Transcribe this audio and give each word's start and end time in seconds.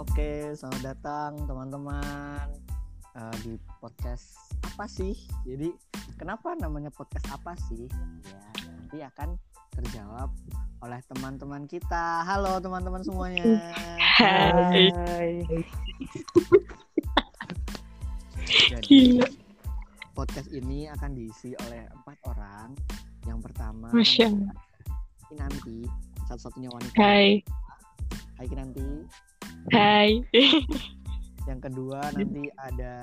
Oke, 0.00 0.56
selamat 0.56 0.96
datang 0.96 1.44
teman-teman 1.44 2.48
eh, 3.20 3.36
di 3.44 3.60
podcast 3.84 4.32
apa 4.64 4.88
sih? 4.88 5.12
Jadi 5.44 5.76
kenapa 6.16 6.56
namanya 6.56 6.88
podcast 6.88 7.28
apa 7.28 7.52
sih? 7.68 7.84
Ya 8.24 8.40
nanti 8.80 8.96
akan 9.04 9.36
terjawab 9.76 10.32
oleh 10.80 11.04
teman-teman 11.04 11.68
kita. 11.68 12.24
Halo 12.24 12.56
teman-teman 12.64 13.04
semuanya. 13.04 13.44
Hai. 14.16 14.88
Jadi 18.72 19.20
Gila. 19.20 19.28
podcast 20.16 20.48
ini 20.48 20.88
akan 20.88 21.12
diisi 21.12 21.52
oleh 21.68 21.84
empat 21.92 22.16
orang. 22.24 22.72
Yang 23.28 23.52
pertama 23.52 23.92
Masya. 23.92 24.32
Kinanti, 25.28 25.84
satu-satunya 26.24 26.72
wanita. 26.72 26.96
Hai. 26.96 27.44
Hai 28.40 28.46
Kinanti. 28.48 29.28
Hai. 29.68 30.24
Yang 31.48 31.60
kedua 31.68 32.00
nanti 32.16 32.48
ada 32.56 32.94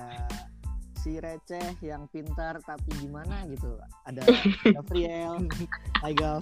si 0.97 1.21
receh 1.21 1.77
yang 1.85 2.09
pintar 2.09 2.57
tapi 2.65 2.89
gimana 2.97 3.45
gitu. 3.53 3.77
Ada 4.09 4.25
Gabriel. 4.65 5.45
Hai 6.01 6.13
Gav. 6.17 6.41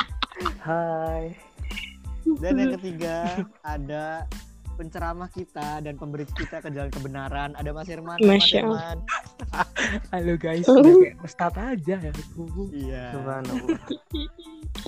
Hai. 0.63 1.35
Dan 2.39 2.57
yang 2.57 2.71
ketiga 2.79 3.45
ada 3.61 4.25
penceramah 4.75 5.29
kita 5.31 5.79
dan 5.85 5.95
pemberi 5.95 6.25
kita 6.35 6.59
ke 6.63 6.69
jalan 6.71 6.89
kebenaran. 6.89 7.53
Ada 7.55 7.71
Mas 7.71 7.87
Herman. 7.87 8.17
Mas. 8.21 8.47
Herman. 8.49 8.97
Halo 10.13 10.33
guys, 10.35 10.65
udah 10.67 10.93
kayak 10.99 11.17
ustadz 11.23 11.59
aja 11.59 11.95
ya. 12.01 12.13
Iya. 12.73 13.05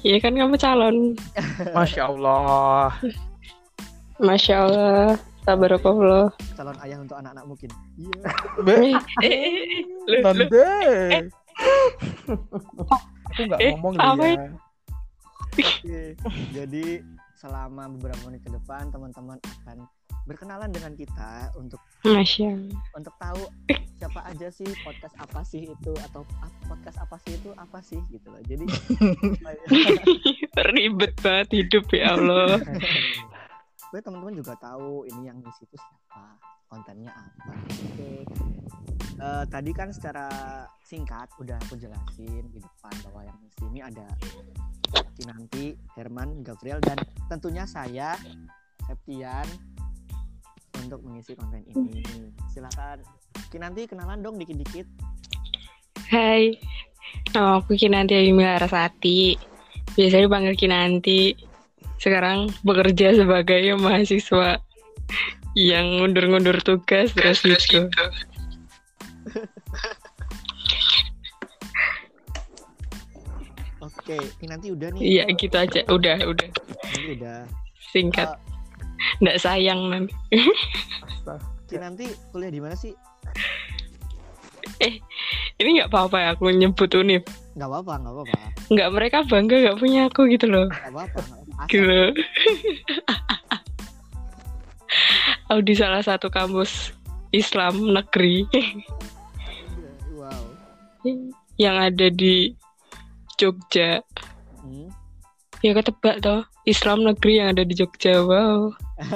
Iya 0.02 0.18
kan 0.21 0.34
kamu 0.35 0.55
calon. 0.59 0.98
Masya 1.73 2.02
Allah. 2.09 2.94
Masya 4.20 4.55
Allah. 4.60 5.10
Tabarakallah. 5.43 6.27
Calon 6.54 6.76
ayah 6.84 6.98
untuk 6.99 7.15
anak-anak 7.15 7.46
mungkin. 7.46 7.70
Iya. 7.96 8.20
Be, 8.60 8.73
Eh, 9.23 9.32
eh. 10.12 10.21
Tante. 10.21 10.68
Aku 13.27 13.41
nggak 13.45 13.60
Eh, 13.60 13.71
ngomong 13.73 13.93
dia. 13.95 14.51
Oke. 15.48 16.01
Jadi 16.51 16.85
selama 17.34 17.88
beberapa 17.90 18.20
menit 18.26 18.41
ke 18.41 18.51
depan 18.51 18.90
teman-teman 18.90 19.38
akan 19.40 19.88
berkenalan 20.26 20.68
dengan 20.68 20.91
kita 20.93 21.55
untuk 21.55 21.79
Masya 22.04 22.51
Allah. 22.51 22.76
untuk 22.91 23.13
tahu 23.15 23.41
siapa 23.95 24.20
aja 24.26 24.51
sih 24.51 24.68
podcast 24.84 25.15
apa 25.15 25.40
sih 25.41 25.63
itu 25.65 25.91
atau 26.04 26.27
podcast 26.68 26.99
apa 26.99 27.15
sih 27.18 27.32
itu 27.34 27.49
apa 27.55 27.79
sih 27.79 27.99
gitu 28.12 28.27
loh. 28.27 28.41
Jadi 28.43 28.65
Ribet 30.68 31.15
banget 31.18 31.49
hidup 31.55 31.88
ya 31.90 32.13
Allah. 32.13 32.60
gue 33.98 34.05
teman-teman 34.05 34.37
juga 34.37 34.53
tahu 34.62 35.09
ini 35.09 35.26
yang 35.26 35.41
ngisi 35.41 35.65
itu 35.65 35.73
siapa, 35.73 36.37
kontennya 36.70 37.09
apa. 37.17 37.49
Oke. 37.65 38.21
Eh, 39.17 39.45
tadi 39.49 39.73
kan 39.73 39.89
secara 39.89 40.29
singkat 40.85 41.34
udah 41.41 41.57
aku 41.65 41.81
jelasin 41.81 42.45
di 42.54 42.62
depan 42.62 42.93
bahwa 43.09 43.26
yang 43.26 43.37
ngisi 43.41 43.65
ini 43.73 43.81
ada 43.81 44.05
Kinanti, 45.17 45.73
Herman, 45.98 46.45
Gabriel 46.45 46.77
dan 46.77 47.01
tentunya 47.26 47.65
saya 47.65 48.13
Septian 48.85 49.49
untuk 50.77 51.01
mengisi 51.01 51.34
konten 51.34 51.65
ini. 51.65 52.05
Silakan 52.54 53.01
Kinanti 53.49 53.89
kenalan 53.89 54.21
dong 54.21 54.37
dikit-dikit. 54.37 54.85
Hai. 56.13 56.54
Nama 57.34 57.65
aku 57.65 57.73
Kinanti 57.73 58.13
Ayumi 58.13 58.45
Larasati. 58.45 59.34
Biasanya 59.98 60.29
dipanggil 60.29 60.54
Kinanti. 60.54 61.46
Sekarang 61.98 62.53
bekerja 62.62 63.17
sebagai 63.17 63.73
mahasiswa 63.77 64.62
yang 65.57 66.01
ngundur-ngundur 66.01 66.62
tugas 66.62 67.13
terus 67.17 67.41
gitu. 67.41 67.89
Oke, 73.81 74.17
Kinanti 74.39 74.72
udah 74.72 74.89
nih. 74.94 75.01
Iya 75.01 75.23
gitu 75.35 75.55
aja. 75.57 75.81
Udah, 75.89 76.17
udah. 76.23 76.49
Udah. 77.11 77.39
Singkat. 77.91 78.35
Eh, 78.35 78.47
Nggak 79.22 79.38
sayang 79.41 79.79
nanti. 79.89 80.13
Astaga. 81.05 81.45
Kinanti 81.67 82.07
kuliah 82.31 82.51
di 82.51 82.61
mana 82.63 82.75
sih? 82.79 82.95
Ini 85.57 85.69
nggak 85.81 85.89
apa-apa 85.91 86.17
ya 86.22 86.29
aku 86.38 86.53
nyebut 86.53 86.88
univ. 86.95 87.25
Nggak 87.57 87.67
apa-apa, 87.67 87.93
nggak 87.99 88.13
apa-apa. 88.13 88.38
Nggak 88.72 88.89
mereka 88.93 89.17
bangga 89.27 89.55
nggak 89.67 89.77
punya 89.81 90.01
aku 90.07 90.22
gitu 90.31 90.45
loh. 90.47 90.72
Nggak 90.72 90.93
apa-apa. 90.93 91.36
Asal- 91.57 91.69
Gitu. 91.69 92.01
aku 95.50 95.62
di 95.63 95.73
salah 95.73 96.03
satu 96.03 96.28
kampus 96.29 96.91
Islam 97.31 97.91
negeri 97.91 98.45
Wow. 100.16 100.44
yang 101.57 101.78
ada 101.78 102.09
di 102.09 102.53
Jogja. 103.38 104.01
Hmm. 104.62 104.90
Ya 105.62 105.73
ketebak 105.73 106.22
toh 106.22 106.41
Islam 106.66 107.06
negeri 107.06 107.41
yang 107.41 107.50
ada 107.53 107.63
di 107.63 107.73
Jogja. 107.78 108.25
Wow. 108.25 108.73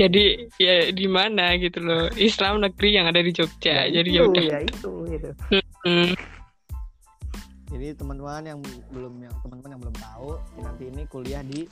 Jadi 0.00 0.50
ya 0.58 0.90
di 0.90 1.06
mana 1.06 1.54
gitu 1.54 1.78
loh 1.78 2.10
Islam 2.18 2.58
negeri 2.58 2.98
yang 2.98 3.06
ada 3.06 3.22
di 3.22 3.30
Jogja. 3.30 3.86
Jadi 3.86 4.10
ya 4.10 4.20
itu, 4.20 4.26
udah. 4.26 4.44
ya 4.50 4.58
itu, 4.66 4.90
itu. 5.12 5.30
Hmm. 5.86 6.12
Jadi 7.74 7.98
teman-teman 7.98 8.42
yang 8.46 8.62
belum 8.94 9.14
yang 9.18 9.34
teman-teman 9.42 9.70
yang 9.74 9.82
belum 9.82 9.96
tahu, 9.98 10.38
nanti 10.62 10.94
ini 10.94 11.02
kuliah 11.10 11.42
di 11.42 11.66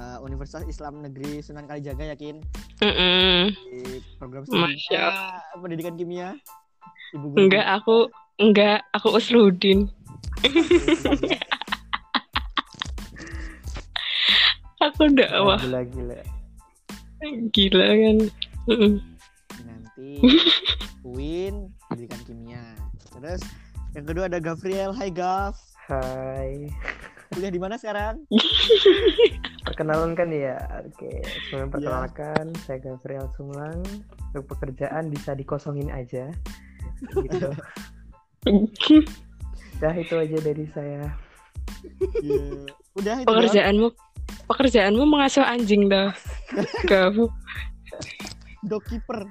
uh, 0.00 0.18
Universitas 0.24 0.64
Islam 0.64 1.04
Negeri 1.04 1.44
Sunan 1.44 1.68
Kalijaga 1.68 2.16
yakin 2.16 2.40
Mm-mm. 2.80 3.52
di 3.52 4.00
program 4.16 4.48
pendidikan 5.60 6.00
kimia. 6.00 6.32
Ibu 7.12 7.28
guru. 7.28 7.44
Enggak 7.44 7.66
aku 7.76 8.08
enggak 8.40 8.88
aku 8.96 9.08
Usrudin. 9.12 9.92
Aku 14.82 15.06
enggak 15.06 15.30
wah 15.46 15.62
Gila, 15.62 15.86
gila. 15.86 16.18
gila 17.54 17.86
kan. 17.86 18.16
Nanti 19.62 20.08
UIN 21.06 21.70
pendidikan 21.86 22.18
kimia. 22.26 22.74
Terus 23.14 23.46
yang 23.92 24.06
kedua 24.08 24.24
ada 24.28 24.40
Gabriel. 24.40 24.92
Hai 24.96 25.12
Gav. 25.12 25.56
Hai. 25.88 26.68
Kuliah 27.32 27.52
di 27.52 27.60
mana 27.60 27.76
sekarang? 27.80 28.24
Perkenalan 29.68 30.12
kan 30.12 30.28
ya. 30.28 30.56
Oke, 30.84 31.08
Iya. 31.08 31.22
sebelum 31.48 31.68
perkenalkan, 31.72 32.44
saya 32.64 32.78
Gabriel 32.80 33.28
Sumlang. 33.36 33.80
Untuk 34.32 34.44
pekerjaan 34.52 35.08
bisa 35.08 35.32
dikosongin 35.32 35.88
aja. 35.92 36.28
Gitu. 37.08 37.50
Dah 39.82 39.94
itu 39.96 40.14
aja 40.14 40.38
dari 40.44 40.66
saya. 40.72 41.08
Iya. 42.20 42.68
Udah 42.96 43.16
itu. 43.20 43.26
doang? 43.26 43.36
Pekerjaanmu 43.40 43.88
pekerjaanmu 44.48 45.04
mengasuh 45.08 45.44
anjing 45.44 45.88
dah. 45.88 46.12
Kamu. 46.84 47.28
Dog 48.68 48.84
keeper. 48.86 49.24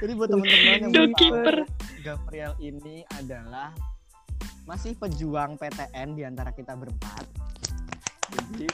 Jadi 0.00 0.12
buat 0.16 0.28
teman-teman 0.32 0.88
yang 0.88 1.12
keeper. 1.12 1.56
Gabriel 2.00 2.56
ini 2.56 3.04
adalah 3.20 3.76
masih 4.64 4.96
pejuang 4.96 5.60
PTN 5.60 6.16
di 6.16 6.22
antara 6.24 6.56
kita 6.56 6.72
berempat. 6.72 7.28
Jadi 8.32 8.66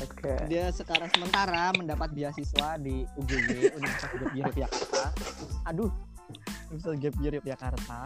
Oke. 0.00 0.34
dia 0.48 0.72
sekarang 0.72 1.12
sementara 1.12 1.70
mendapat 1.76 2.10
beasiswa 2.16 2.80
di 2.80 3.04
UGY 3.20 3.76
Universitas 3.76 4.12
Gap 4.16 4.32
Year 4.32 4.46
Yogyakarta. 4.48 5.04
Aduh, 5.68 5.90
Universitas 6.72 6.96
Gap 6.96 7.14
Year 7.20 7.34
Yogyakarta. 7.38 8.00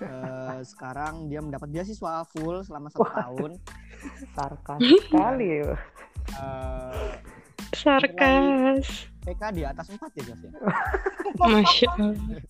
Eh, 0.00 0.58
sekarang 0.64 1.28
dia 1.28 1.40
mendapat 1.44 1.68
beasiswa 1.68 2.24
full 2.28 2.60
selama 2.64 2.88
satu 2.92 3.04
Wah. 3.04 3.14
tahun. 3.24 3.50
Sarkas 4.36 4.80
sekali. 4.80 5.64
ya. 5.64 5.72
Eh, 6.36 7.12
Sarkas. 7.72 9.09
PK 9.24 9.42
di 9.52 9.62
atas 9.66 9.86
4 9.92 10.00
ya 10.16 10.22
guys 10.26 10.42
ya. 10.44 10.50
Masya 11.40 11.88
Allah. 11.98 12.40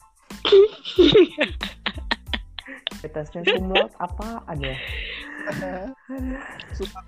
Atasnya 3.00 3.40
kumlot 3.46 3.90
apa 3.96 4.44
ada? 4.44 4.72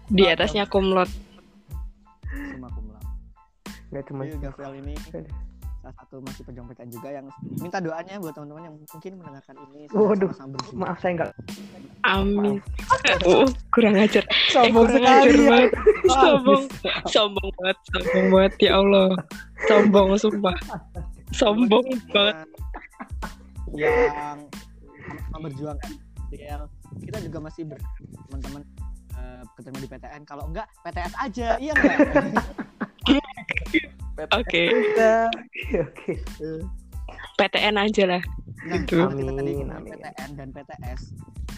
Di 0.08 0.24
atasnya 0.26 0.64
kumlot. 0.66 1.10
Summa 2.32 2.68
cum 2.72 2.88
laude. 2.88 3.08
Gak 3.92 4.04
cuma 4.08 4.24
Jadi 4.24 4.40
Gabriel 4.40 4.74
ini. 4.80 4.94
Salah 5.82 5.96
satu 5.98 6.22
masih 6.22 6.42
pejuang 6.46 6.70
juga 6.86 7.08
yang 7.10 7.26
minta 7.58 7.82
doanya 7.82 8.14
buat 8.22 8.32
teman-teman 8.38 8.62
yang 8.70 8.74
mungkin 8.78 9.12
mendengarkan 9.18 9.56
ini 9.66 9.80
Waduh, 9.90 10.30
maaf 10.78 10.98
saya 11.02 11.12
nggak 11.18 11.30
Amin. 12.02 12.58
Oh, 13.22 13.46
kurang 13.70 13.94
ajar. 13.94 14.26
Eh, 14.26 14.50
Sombong 14.50 14.90
kurang 14.90 15.06
sekali 15.06 15.22
ajar 15.22 15.38
ya. 15.38 15.46
banget. 15.46 15.70
Sombong. 16.18 16.62
Sombong 17.06 17.48
banget, 17.62 17.78
sombong 17.94 18.26
banget 18.34 18.54
ya 18.58 18.70
Allah. 18.74 19.08
Sombong 19.70 20.08
sumpah. 20.18 20.56
Sombong 21.30 21.86
banget. 22.10 22.42
yang 23.78 24.42
sama 25.30 25.46
berjuang 25.46 25.78
kan 25.78 25.92
Gabriel 26.32 26.64
kita 27.04 27.18
juga 27.28 27.38
masih 27.44 27.62
ber 27.68 27.78
teman-teman 28.28 28.62
eh, 29.16 29.20
uh, 29.20 29.42
keterima 29.56 29.78
di 29.84 29.88
PTN 29.88 30.22
kalau 30.24 30.44
enggak 30.48 30.66
PTS 30.80 31.14
aja 31.20 31.48
iya 31.60 31.72
enggak 31.76 31.96
Oke, 33.02 34.62
Oke, 34.70 35.74
oke. 35.74 36.12
PTN 37.34 37.76
aja 37.76 38.04
lah. 38.06 38.22
nah 38.62 38.78
Gitu. 38.78 38.94
kalau 38.94 39.10
kita 39.10 39.32
tadi 39.32 39.50
Amin, 39.50 39.66
ngomongin 39.66 39.74
amin. 39.74 39.92
PTN 39.98 40.30
dan 40.38 40.48
PTS 40.54 41.00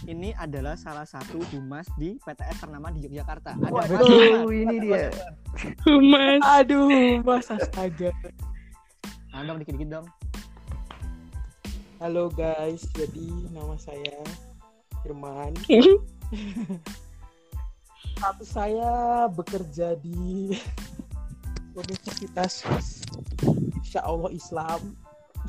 ini 0.04 0.30
adalah 0.34 0.72
salah 0.72 1.04
satu 1.04 1.36
humas 1.52 1.84
di 1.94 2.16
PTS 2.18 2.60
ternama 2.60 2.88
di 2.88 3.04
Yogyakarta 3.04 3.52
ada 3.54 3.68
Waduh, 3.68 4.00
Ahmad. 4.00 4.48
ini 4.50 4.76
dia. 4.80 5.12
Humas. 5.84 6.40
Aduh, 6.56 6.88
Mas 7.20 7.48
astaga. 7.48 8.08
nah, 9.28 9.44
dong 9.44 9.60
dikit-dikit 9.60 9.88
dong 9.90 10.06
Halo 11.98 12.28
guys, 12.28 12.84
jadi 12.92 13.28
nama 13.50 13.76
saya 13.76 14.16
Firman. 15.00 15.52
Status 18.16 18.48
saya 18.56 18.92
bekerja 19.28 19.96
di 19.96 20.52
Universitas 21.74 22.62
Insya 23.78 24.00
Allah 24.02 24.30
Islam. 24.30 24.80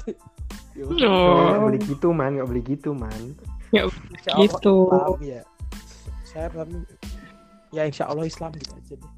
Yo. 0.76 0.92
Nggak 0.92 1.62
boleh 1.64 1.80
gitu 1.88 2.08
man, 2.12 2.36
nggak 2.36 2.48
boleh 2.52 2.64
gitu 2.68 2.92
man. 2.92 3.22
Insya 3.72 4.32
Allah 4.36 4.44
Gitu. 4.44 4.76
Islam 4.92 5.20
ya. 5.24 5.42
Saya 6.28 6.48
kami 6.52 6.84
ya 7.72 7.84
Insya 7.88 8.06
Allah 8.12 8.26
Islam 8.28 8.52
gitu 8.60 8.76
aja 8.76 8.94
deh. 9.00 9.12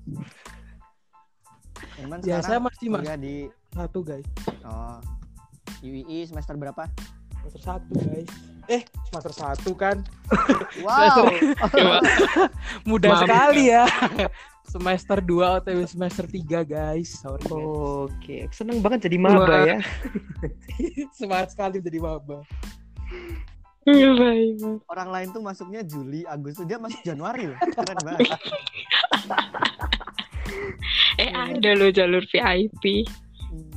Emang 1.98 2.22
Ya 2.22 2.40
saya 2.46 2.62
masih 2.62 2.94
mas 2.94 3.06
di 3.18 3.50
satu 3.74 4.06
guys, 4.06 4.26
oh 4.66 5.02
UII 5.82 6.26
semester 6.26 6.54
berapa 6.58 6.86
semester 7.42 7.62
satu 7.62 7.94
guys. 8.06 8.30
Eh 8.68 8.82
semester 9.10 9.34
satu 9.34 9.72
kan? 9.74 9.98
wow. 10.82 11.26
Mudah 12.90 13.12
Maaf. 13.18 13.22
sekali 13.26 13.64
ya. 13.72 13.86
Semester 14.68 15.18
2 15.24 15.60
atau 15.64 15.72
semester 15.88 16.26
3 16.28 16.68
guys. 16.68 17.24
Sorry. 17.24 17.42
guys. 17.48 17.56
Oke, 17.56 18.38
seneng 18.52 18.84
banget 18.84 19.08
jadi 19.08 19.18
maba 19.18 19.48
Wah. 19.48 19.64
ya. 19.64 19.80
Semangat 21.18 21.56
sekali 21.56 21.80
menjadi 21.80 22.00
maba. 22.04 22.44
Iya, 23.88 24.12
baik. 24.20 24.84
orang 24.92 25.10
lain 25.16 25.28
tuh 25.32 25.40
masuknya 25.40 25.80
Juli 25.80 26.28
Agustus 26.28 26.68
dia 26.68 26.76
masuk 26.76 27.00
Januari 27.08 27.48
loh 27.48 27.56
keren 27.72 28.00
banget 28.04 28.36
Eh 31.24 31.32
ada 31.32 31.72
loh 31.72 31.88
jalur 31.88 32.24
VIP. 32.28 33.08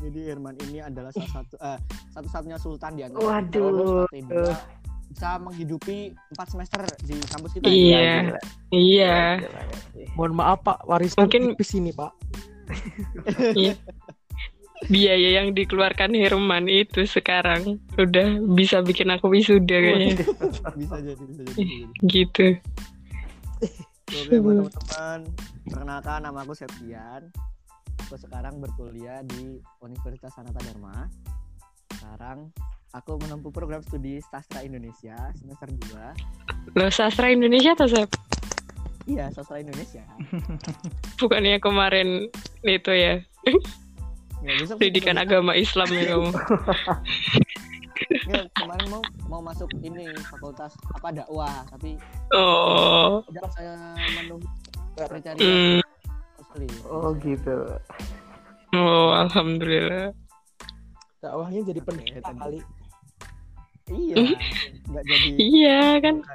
Jadi 0.03 0.21
Herman 0.27 0.59
ini 0.67 0.83
adalah 0.83 1.15
salah 1.15 1.31
satu 1.41 1.55
eh, 1.63 1.79
satu-satunya 2.11 2.59
sultan 2.59 2.99
di 2.99 3.03
antara 3.07 3.39
Waduh. 3.39 4.07
Bisa 5.11 5.37
menghidupi 5.37 6.15
empat 6.33 6.47
semester 6.49 6.81
di 7.03 7.19
kampus 7.27 7.51
kita 7.59 7.67
Iya. 7.67 8.01
Gila, 8.01 8.39
Iya. 8.71 9.17
gila, 9.43 9.61
gila. 9.91 10.11
Mohon 10.15 10.33
maaf 10.39 10.59
Pak, 10.63 10.79
warisan 10.87 11.19
Mungkin- 11.27 11.53
tipis 11.53 11.71
ini 11.75 11.91
Pak. 11.91 12.13
Biaya 14.81 15.37
yang 15.37 15.53
dikeluarkan 15.53 16.17
Herman 16.17 16.65
itu 16.65 17.05
sekarang 17.05 17.77
udah 18.01 18.41
bisa 18.57 18.81
bikin 18.81 19.13
aku 19.13 19.29
wisuda 19.29 19.77
kayaknya. 19.77 20.25
bisa 20.81 20.97
jadi 21.05 21.21
bisa 21.21 21.43
jadi, 21.45 21.53
bisa 21.53 21.61
jadi. 21.61 22.07
Gitu. 22.09 22.47
Oke 24.11 24.37
buat 24.41 24.73
teman-teman 24.73 25.19
perkenalkan 25.69 26.19
nama 26.25 26.39
aku 26.43 26.55
Septian 26.57 27.31
aku 28.01 28.17
sekarang 28.19 28.59
berkuliah 28.59 29.23
di 29.23 29.61
Universitas 29.79 30.35
Sanata 30.35 30.59
Dharma 30.59 31.07
sekarang 31.95 32.51
aku 32.91 33.17
menempuh 33.17 33.51
program 33.51 33.81
studi 33.81 34.19
sastra 34.25 34.61
Indonesia 34.61 35.15
semester 35.35 35.69
2 35.95 36.75
Lo 36.75 36.87
sastra 36.89 37.29
Indonesia 37.29 37.73
atau 37.73 37.87
Sep? 37.87 38.11
iya 39.07 39.31
sastra 39.31 39.59
Indonesia 39.59 40.03
Bukannya 41.21 41.59
kemarin 41.59 42.27
itu 42.63 42.91
ya 42.91 43.23
besok 44.41 44.81
pendidikan 44.81 45.17
agama 45.17 45.53
Islam 45.53 45.85
ya 45.91 46.03
kamu. 46.09 46.33
Nggak, 48.27 48.45
kemarin 48.57 48.87
mau 48.89 49.03
mau 49.29 49.41
masuk 49.45 49.69
ini 49.79 50.09
fakultas 50.25 50.73
apa 50.91 51.13
dakwah 51.13 51.53
tapi 51.69 52.01
Oh. 52.33 53.21
udah 53.23 53.45
saya 53.53 53.75
menunggu 54.17 54.49
Hmm. 55.37 55.81
muslim 56.37 56.71
Oh 56.89 57.13
gitu. 57.17 57.57
Oh, 58.73 59.13
alhamdulillah. 59.13 60.13
Dakwahnya 61.21 61.61
jadi 61.63 61.81
pendeta 61.81 62.21
tadi. 62.23 62.39
kali. 62.39 62.59
Iya 63.91 64.17
nggak 64.87 65.05
jadi 65.05 65.31
Iya 65.37 65.81
kan 66.01 66.17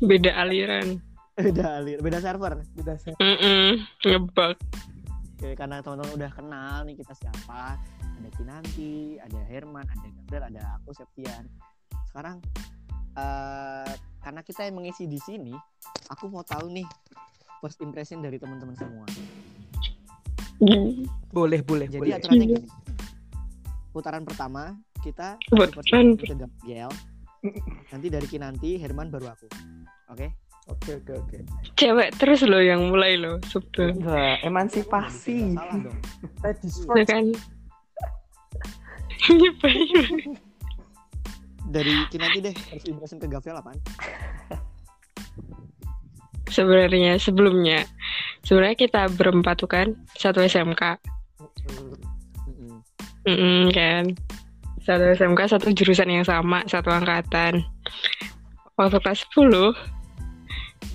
beda 0.00 0.30
aliran. 0.36 1.02
beda 1.34 1.78
alir 1.78 1.98
beda 1.98 2.18
server 2.18 2.62
Udah 2.76 2.96
saya 2.98 3.14
Mm 3.18 3.82
ngebug. 4.04 4.56
Oke, 5.38 5.54
karena 5.54 5.78
teman-teman 5.78 6.18
udah 6.18 6.30
kenal 6.34 6.82
nih 6.82 6.98
kita 6.98 7.14
siapa. 7.14 7.78
Ada 8.18 8.28
Kinanti, 8.34 9.22
ada 9.22 9.38
Herman, 9.46 9.86
ada 9.86 10.08
Gabriel, 10.10 10.44
ada 10.50 10.62
aku 10.74 10.90
Septian. 10.90 11.46
Sekarang 12.10 12.42
eh 13.14 13.90
karena 14.18 14.42
kita 14.42 14.66
yang 14.66 14.82
mengisi 14.82 15.06
di 15.06 15.14
sini, 15.16 15.54
aku 16.10 16.26
mau 16.26 16.42
tahu 16.42 16.74
nih 16.74 16.82
first 17.58 17.78
impression 17.78 18.18
dari 18.18 18.42
teman-teman 18.42 18.74
semua. 18.74 19.06
boleh 21.30 21.62
boleh 21.62 21.86
Jadi 21.86 21.98
boleh. 22.02 22.18
aturannya 22.18 22.46
gini. 22.48 22.66
Putaran 23.92 24.22
pertama 24.28 24.76
kita 25.00 25.40
Putaran 25.48 26.14
Gabriel. 26.18 26.90
Nanti 27.94 28.06
dari 28.10 28.26
Kinanti, 28.26 28.76
Herman 28.82 29.08
baru 29.14 29.30
aku. 29.30 29.46
Oke? 30.10 30.48
Oke 30.68 31.00
oke 31.00 31.12
oke. 31.16 31.38
Cewek 31.80 32.12
terus 32.20 32.44
loh 32.44 32.60
yang 32.60 32.92
mulai 32.92 33.16
loh 33.16 33.40
sebetulnya. 33.48 33.96
Tidak 33.96 34.52
emansipasi. 34.52 35.56
salah 35.56 35.76
dong. 35.80 35.98
Ladies 36.44 36.76
Ya 36.76 36.84
first. 36.84 37.08
kan. 37.08 37.24
Nyebelin. 39.38 40.36
Dari 41.68 41.94
Kinanti 42.12 42.38
deh, 42.44 42.54
first 42.68 42.88
impression 42.88 43.16
ke 43.16 43.28
Gabriel 43.28 43.60
apaan? 43.60 43.80
Sebenarnya 46.48 47.20
sebelumnya 47.20 47.84
sebenarnya 48.44 48.76
kita 48.76 49.02
berempat 49.16 49.60
tuh 49.60 49.68
kan 49.68 49.96
satu 50.16 50.40
SMK. 50.44 50.96
Mm-mm. 53.28 53.68
Mm 53.68 53.76
kan. 53.76 54.04
Satu 54.88 55.04
SMK, 55.12 55.40
satu 55.52 55.68
jurusan 55.76 56.08
yang 56.08 56.24
sama, 56.24 56.64
satu 56.64 56.88
angkatan. 56.88 57.60
Waktu 58.80 58.96
kelas 59.04 59.20
10, 59.36 59.76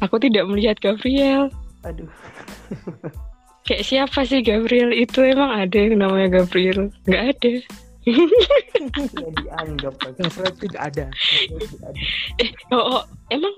aku 0.01 0.15
tidak 0.17 0.49
melihat 0.49 0.81
Gabriel. 0.81 1.53
Aduh. 1.85 2.09
Kayak 3.69 3.85
siapa 3.85 4.25
sih 4.25 4.41
Gabriel? 4.41 4.91
Itu 4.91 5.23
emang 5.23 5.53
ada 5.53 5.77
yang 5.77 6.01
namanya 6.01 6.41
Gabriel? 6.41 6.89
Nggak 7.05 7.23
ada. 7.37 7.51
Tidak 8.03 9.31
dianggap. 9.39 9.93
Gabriel 10.19 10.53
tidak 10.59 10.81
ada. 10.91 11.05
Eh, 12.43 12.49
oh, 12.75 12.99
oh, 12.99 13.03
emang 13.31 13.55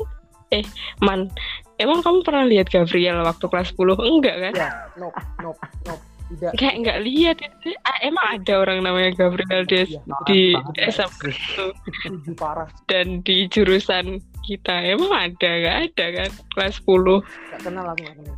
eh 0.53 0.62
Man, 1.01 1.34
emang 1.82 2.05
kamu 2.05 2.22
pernah 2.22 2.46
lihat 2.46 2.70
Gabriel 2.70 3.25
waktu 3.25 3.46
kelas 3.50 3.74
10? 3.74 3.98
Enggak 3.98 4.36
kan? 4.38 4.53
Ya, 4.53 4.70
nope, 4.94 5.17
nope, 5.41 5.62
nope. 5.89 6.05
Tidak. 6.25 6.51
Kayak 6.55 6.75
nggak 6.82 7.00
lihat 7.01 7.38
itu. 7.38 7.77
Ah, 7.82 8.01
emang 8.01 8.25
ada 8.34 8.53
orang 8.58 8.82
namanya 8.82 9.13
Gabriel 9.13 9.62
di, 9.63 9.86
Iya, 9.86 10.01
di 10.25 10.41
parah, 10.51 10.89
SMK 10.89 11.22
itu 11.29 11.65
Setuju 12.01 12.32
parah. 12.34 12.67
dan 12.86 13.22
di 13.22 13.46
jurusan 13.46 14.05
kita 14.41 14.74
emang 14.84 15.12
ada 15.12 15.50
nggak 15.55 15.77
ada 15.86 16.05
kan 16.15 16.29
kelas 16.51 16.82
10 16.82 17.22
Gak 17.51 17.62
kenal 17.62 17.86
aku 17.86 18.01
gak 18.01 18.15
kenal. 18.15 18.36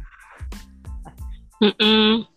Mm-mm. 1.57 2.27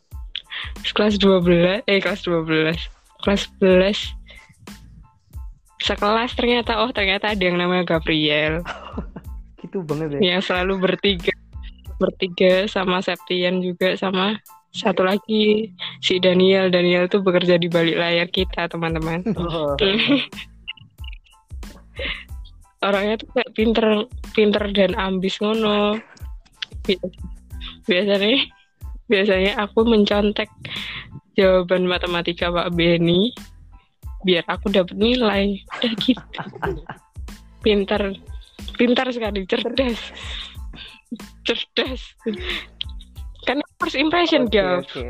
kelas 0.90 1.18
12 1.18 1.82
eh 1.84 1.98
kelas 1.98 2.20
12 2.22 2.78
kelas 3.20 3.42
11 3.58 4.16
sekelas 5.80 6.30
ternyata 6.32 6.78
oh 6.78 6.90
ternyata 6.90 7.28
ada 7.28 7.42
yang 7.42 7.56
namanya 7.56 7.84
Gabriel 7.88 8.62
Gitu 9.60 9.84
banget 9.84 10.16
ya. 10.16 10.34
yang 10.34 10.40
selalu 10.40 10.80
bertiga 10.80 11.34
bertiga 11.96 12.64
sama 12.64 13.00
Septian 13.00 13.60
juga 13.60 13.92
sama 13.92 14.40
satu 14.70 15.02
lagi 15.02 15.74
si 15.98 16.22
Daniel. 16.22 16.70
Daniel 16.70 17.10
tuh 17.10 17.20
bekerja 17.22 17.58
di 17.58 17.66
balik 17.66 17.98
layar 17.98 18.28
kita 18.30 18.70
teman-teman. 18.70 19.22
Oh, 22.80 22.86
orangnya 22.86 23.20
tuh 23.20 23.28
kayak 23.36 23.50
pinter 23.52 23.86
pinter 24.32 24.64
dan 24.72 24.96
ambis 24.96 25.36
ngono. 25.42 26.00
Bi- 26.86 27.02
biasanya 27.84 28.40
biasanya 29.10 29.52
aku 29.60 29.84
mencontek 29.84 30.48
jawaban 31.36 31.84
matematika 31.84 32.48
Pak 32.48 32.72
Beni 32.72 33.34
biar 34.24 34.48
aku 34.48 34.72
dapat 34.72 34.96
nilai. 34.96 35.60
Udah 35.80 35.92
gitu. 36.00 36.40
Pintar 37.64 38.16
pintar 38.80 39.12
sekali 39.12 39.44
cerdas. 39.44 40.00
Cerdas 41.44 42.00
kan 43.50 43.58
first 43.82 43.98
impression 43.98 44.46
oke, 44.46 44.54
Gav 44.54 44.86
oke. 44.86 45.04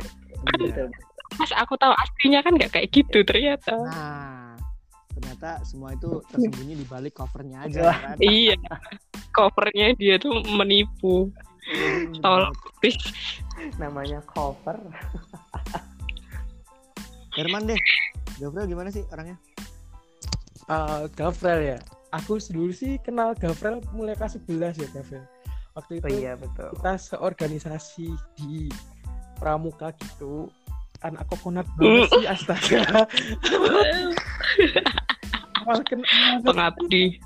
kan 0.48 0.60
pas 1.36 1.50
aku 1.60 1.76
tahu 1.78 1.92
aslinya 1.94 2.40
kan 2.40 2.56
nggak 2.56 2.72
kayak 2.72 2.88
gitu 2.90 3.20
ternyata 3.22 3.76
Nah, 3.76 4.56
ternyata 5.14 5.60
semua 5.62 5.94
itu 5.94 6.24
tersembunyi 6.32 6.80
di 6.80 6.86
balik 6.88 7.20
covernya 7.20 7.68
aja 7.68 7.92
kan 7.92 8.16
Iya. 8.24 8.56
Covernya 9.30 9.94
dia 9.94 10.18
tuh 10.18 10.42
menipu. 10.42 11.30
Tolong. 12.18 12.50
namanya 13.78 14.18
cover 14.26 14.74
Herman 17.36 17.68
deh 17.68 17.78
Gabriel 18.40 18.66
gimana 18.66 18.88
sih 18.90 19.04
orangnya 19.12 19.36
Gavrel 21.14 21.60
ya. 21.76 21.78
Aku 22.10 22.38
dulu 22.50 22.70
sih 22.70 22.98
kenal 23.02 23.34
Gavrel 23.34 23.82
mulai 23.94 24.14
kelas 24.14 24.38
11 24.46 24.78
ya 24.78 24.88
Gavrel. 24.94 25.24
Waktu 25.74 26.02
itu 26.02 26.06
oh 26.06 26.10
iya 26.10 26.32
betul. 26.34 26.70
kita 26.78 26.92
seorganisasi 26.98 28.08
di 28.34 28.66
pramuka 29.38 29.94
gitu. 29.96 30.50
Anak 31.00 31.24
kokonat 31.30 31.66
banget 31.78 32.10
sih 32.12 32.26
astaga. 32.26 32.82
Awal 35.60 35.80
kenal 35.84 36.40
Pengabdi. 36.40 37.20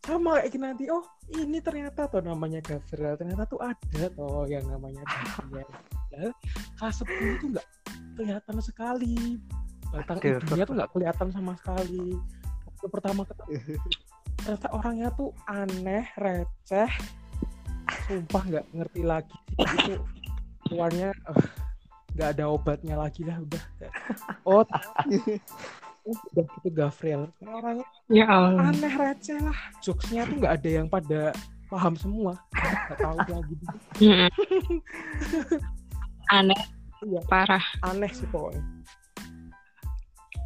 sama 0.00 0.40
kayak 0.40 0.56
nanti 0.56 0.88
oh 0.88 1.04
ini 1.36 1.60
ternyata 1.60 2.08
tuh 2.08 2.24
namanya 2.24 2.64
Gavrel. 2.64 3.20
Ternyata 3.20 3.44
tuh 3.44 3.60
ada 3.60 4.04
tuh 4.16 4.48
yang 4.48 4.64
namanya 4.64 5.04
kelas 6.80 7.04
10 7.04 7.40
tuh 7.40 7.48
nggak 7.52 7.66
kelihatan 8.16 8.56
sekali. 8.64 9.36
Batang 9.92 10.18
hidungnya 10.24 10.64
tuh 10.64 10.76
nggak 10.80 10.90
kelihatan 10.96 11.28
sama 11.32 11.52
sekali. 11.60 12.16
Waktu 12.64 12.86
pertama 12.88 13.28
ketemu 13.28 13.76
ternyata 14.40 14.68
orangnya 14.72 15.08
tuh 15.12 15.30
aneh 15.44 16.08
receh 16.16 16.90
sumpah 18.10 18.42
nggak 18.42 18.66
ngerti 18.74 19.02
lagi 19.06 19.36
itu 19.54 19.94
keluarnya 20.66 21.14
eh, 21.14 21.46
nggak 22.18 22.28
ada 22.34 22.44
obatnya 22.50 22.98
lagi 22.98 23.22
lah 23.22 23.38
udah 23.38 23.62
oh 24.50 24.66
udah 26.10 26.44
gitu 26.58 26.68
Gavrel 26.74 27.30
orangnya 27.46 27.86
Ya 28.10 28.26
Allah. 28.26 28.74
aneh 28.74 28.94
receh 28.98 29.38
lah 29.38 29.54
jokesnya 29.78 30.26
tuh 30.26 30.42
nggak 30.42 30.54
ada 30.58 30.70
yang 30.82 30.86
pada 30.90 31.30
paham 31.70 31.94
semua 31.94 32.34
nggak 32.50 32.98
tahu 32.98 33.14
lagi. 33.30 33.54
Aneh. 36.34 36.62
Iya. 37.06 37.20
Parah. 37.30 37.62
aneh 37.86 38.10
sih 38.10 38.26
pokoknya 38.28 38.60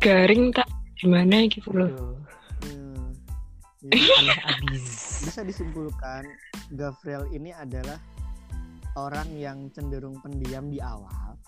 Garing 0.04 0.52
tak 0.52 0.68
gimana 1.00 1.48
gitu 1.48 1.72
loh. 1.72 1.88
Hmm. 2.60 3.08
Jadi 3.88 4.04
aneh 4.20 4.38
abis 4.52 4.84
bisa 5.24 5.40
disimpulkan 5.40 6.28
Gabriel 6.74 7.24
ini 7.30 7.54
adalah 7.54 7.96
orang 8.98 9.30
yang 9.34 9.70
cenderung 9.70 10.18
pendiam 10.22 10.70
di 10.70 10.78
awal 10.82 11.38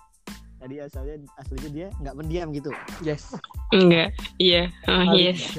tadi 0.56 0.80
asalnya 0.80 1.20
aslinya 1.36 1.70
dia 1.70 1.88
nggak 2.00 2.16
pendiam 2.16 2.48
gitu 2.50 2.70
yes 3.04 3.36
Enggak. 3.74 4.14
Iya. 4.38 4.70
Oh, 4.88 5.12
yes. 5.12 5.58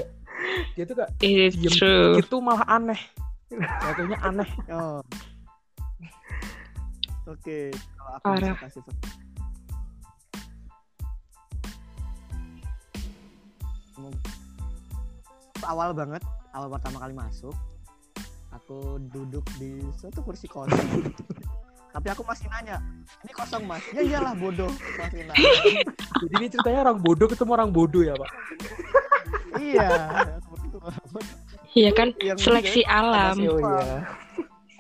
dia 0.74 0.84
tuh 0.88 0.96
gak 0.96 1.10
It's 1.22 1.60
diem 1.60 1.74
true. 1.76 2.24
tuh 2.26 2.40
malah 2.42 2.66
aneh 2.66 2.98
jatuhnya 3.54 4.18
aneh 4.24 4.50
oh 4.74 5.00
oke 7.28 7.58
kalau 7.96 8.12
aku 8.18 8.26
Parah. 8.26 8.56
bisa 8.56 8.64
kasih 8.68 8.82
awal 15.68 15.92
banget 15.92 16.24
awal 16.56 16.68
pertama 16.72 16.98
kali 17.04 17.14
masuk 17.16 17.56
aku 18.58 18.78
duduk 19.08 19.46
di 19.56 19.78
suatu 19.94 20.20
kursi 20.22 20.46
kosong 20.46 21.14
tapi 21.96 22.08
aku 22.10 22.22
masih 22.22 22.46
nanya 22.50 22.78
ini 23.22 23.32
kosong 23.32 23.64
mas 23.64 23.82
ya 23.90 24.02
iyalah 24.02 24.34
bodoh 24.34 24.70
masih 24.98 25.24
nanya 25.24 25.52
jadi 26.22 26.34
ini 26.36 26.48
ceritanya 26.50 26.80
orang 26.84 26.98
bodoh 27.00 27.26
ketemu 27.26 27.52
orang 27.54 27.70
bodoh 27.70 28.02
ya 28.02 28.14
pak 28.14 28.32
iya 29.58 29.90
Iya 31.74 31.92
kan 31.92 32.10
Yang 32.18 32.42
seleksi 32.42 32.82
alam. 32.84 33.38
oh 33.38 33.60
iya 33.60 34.02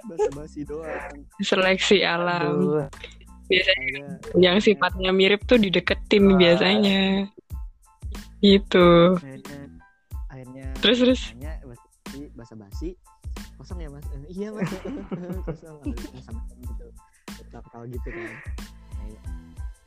basa-basi 0.07 0.63
doang 0.63 1.13
Seleksi 1.37 1.99
alam. 2.01 2.53
Aduh. 2.57 2.87
Biasanya 3.45 3.85
Ada- 4.07 4.39
yang 4.39 4.57
sifatnya 4.57 5.11
mirip 5.11 5.45
tuh 5.45 5.59
dideketin 5.59 6.25
Wah. 6.25 6.37
biasanya. 6.39 7.27
Gitu. 8.39 8.89
akhirnya 9.13 9.59
akhirnya 10.25 10.65
Terus 10.79 10.97
terus. 10.97 11.21
basa-basi 12.33 12.97
kosong 13.57 13.79
ya 13.79 13.89
mas 13.89 14.05
Eh, 14.07 14.21
iya 14.31 14.47
mas 14.49 14.69
kosong 15.47 15.77
sama 16.21 16.41
gitu 16.55 16.85
ketawa 17.47 17.85
gitu 17.85 18.07
kan 18.07 18.31
Kayak, 18.93 19.23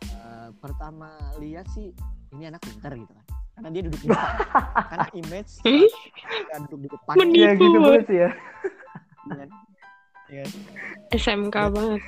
eh, 0.05 0.49
pertama 0.59 1.09
lihat 1.39 1.67
sih 1.71 1.95
ini 2.31 2.47
anak 2.47 2.61
pintar 2.61 2.95
gitu 2.95 3.11
kan 3.11 3.25
karena 3.53 3.69
dia 3.71 3.83
duduk 3.85 4.01
di 4.01 4.09
depan 4.09 4.33
karena 4.91 5.09
image 5.15 5.53
dia 5.61 6.57
duduk 6.65 6.81
di 6.81 6.89
depan 6.89 7.15
Menipu. 7.17 7.39
ya 7.39 7.51
gitu 7.55 7.79
banget 7.79 8.05
sih 8.05 8.19
ya 8.19 8.31
Iya 9.21 9.35
kan? 9.37 9.49
Iya 10.27 10.43
kan? 10.43 10.61
SMK 11.13 11.57
banget. 11.71 12.03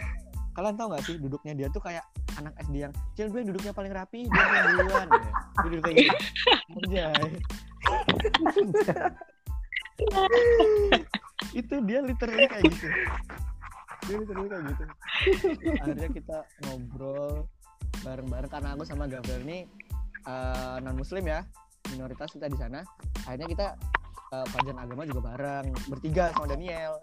kalian 0.52 0.76
tahu 0.76 0.88
gak 0.90 1.02
sih 1.02 1.16
duduknya 1.16 1.52
dia 1.54 1.69
tuh 1.69 1.81
kayak 1.81 2.04
anak 2.35 2.52
SD 2.61 2.76
yang 2.78 2.92
cil 3.12 3.28
gue 3.28 3.40
duduknya 3.42 3.73
paling 3.73 3.88
rapi 3.90 4.21
dia 4.25 4.45
yang 4.45 4.69
duluan 4.78 5.07
ya. 5.07 5.21
dia 5.54 5.69
duduk 5.69 5.83
kayak 5.83 5.97
gitu 5.99 6.16
Anjay. 6.76 7.25
Itu 11.52 11.75
dia 11.85 12.00
literally 12.00 12.49
kayak 12.49 12.64
gitu. 12.68 12.88
Dia 14.09 14.16
literally 14.18 14.49
kayak 14.49 14.64
gitu. 14.73 14.85
Akhirnya 15.80 16.09
kita 16.11 16.38
ngobrol 16.66 17.47
bareng-bareng 18.02 18.50
karena 18.50 18.68
aku 18.75 18.82
sama 18.88 19.04
Gabriel 19.06 19.44
ini 19.47 19.59
non 20.82 20.97
muslim 20.97 21.25
ya 21.28 21.44
minoritas 21.92 22.32
kita 22.32 22.49
di 22.49 22.56
sana. 22.59 22.80
Akhirnya 23.28 23.49
kita 23.49 23.66
uh, 24.32 24.47
pelajaran 24.50 24.80
agama 24.80 25.02
juga 25.06 25.21
bareng 25.35 25.66
bertiga 25.92 26.32
sama 26.35 26.47
Daniel. 26.50 26.99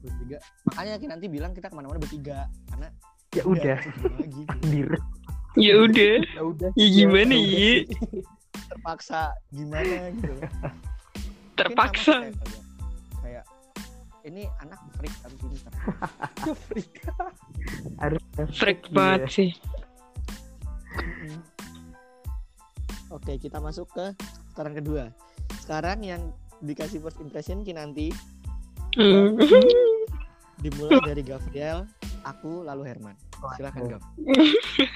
Bertiga. 0.00 0.38
Makanya 0.72 0.92
nanti 1.12 1.26
bilang 1.28 1.52
kita 1.52 1.68
ke 1.68 1.74
mana-mana 1.76 2.00
bertiga 2.00 2.48
karena 2.72 2.88
ya 3.34 3.42
udah 3.44 3.78
lagi 4.16 4.42
gitu. 4.42 4.56
dir 4.72 4.90
Ya 5.56 5.72
udah. 5.80 6.20
ya 6.36 6.42
udah. 6.44 6.70
Ya 6.76 6.86
gimana 6.92 7.32
Ya 7.32 7.80
ya? 7.80 7.88
terpaksa 8.68 9.32
gimana 9.52 10.10
gitu 10.12 10.36
Terpaksa. 11.56 12.28
kayak 13.18 13.44
ini 14.22 14.44
anak 14.58 14.76
freak 14.92 15.14
tapi 15.18 15.34
pintar 15.40 15.72
Freak. 16.66 16.90
harus 17.96 18.22
Freak 18.52 18.80
Iya. 18.82 18.92
banget 18.92 19.20
sih. 19.28 19.50
oke 23.08 23.32
kita 23.36 23.58
masuk 23.58 23.86
ke 23.90 24.06
sekarang 24.50 24.74
kedua 24.74 25.04
sekarang 25.58 26.02
yang 26.02 26.22
dikasih 26.58 26.98
first 26.98 27.18
impression 27.18 27.62
Ki 27.62 27.72
nanti 27.72 28.10
Hmm. 28.92 29.36
dimulai 30.56 30.96
dari 31.04 31.20
Gabriel 31.20 31.84
aku 32.22 32.64
lalu 32.64 32.88
Herman 32.88 33.12
silakan 33.54 33.82
Gav 33.90 34.02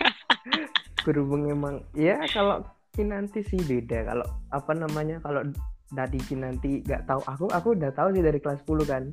berhubung 1.04 1.44
emang 1.46 1.84
ya 1.92 2.16
kalau 2.26 2.64
Kinanti 2.90 3.44
sih 3.44 3.60
beda 3.60 4.02
kalau 4.04 4.24
apa 4.48 4.72
namanya 4.72 5.20
kalau 5.20 5.44
dari 5.90 6.18
Kinanti 6.22 6.86
nggak 6.86 7.06
tahu. 7.06 7.20
Aku 7.26 7.44
aku 7.50 7.68
udah 7.74 7.90
tahu 7.94 8.14
sih 8.14 8.22
dari 8.22 8.38
kelas 8.38 8.62
10 8.66 8.86
kan. 8.86 9.04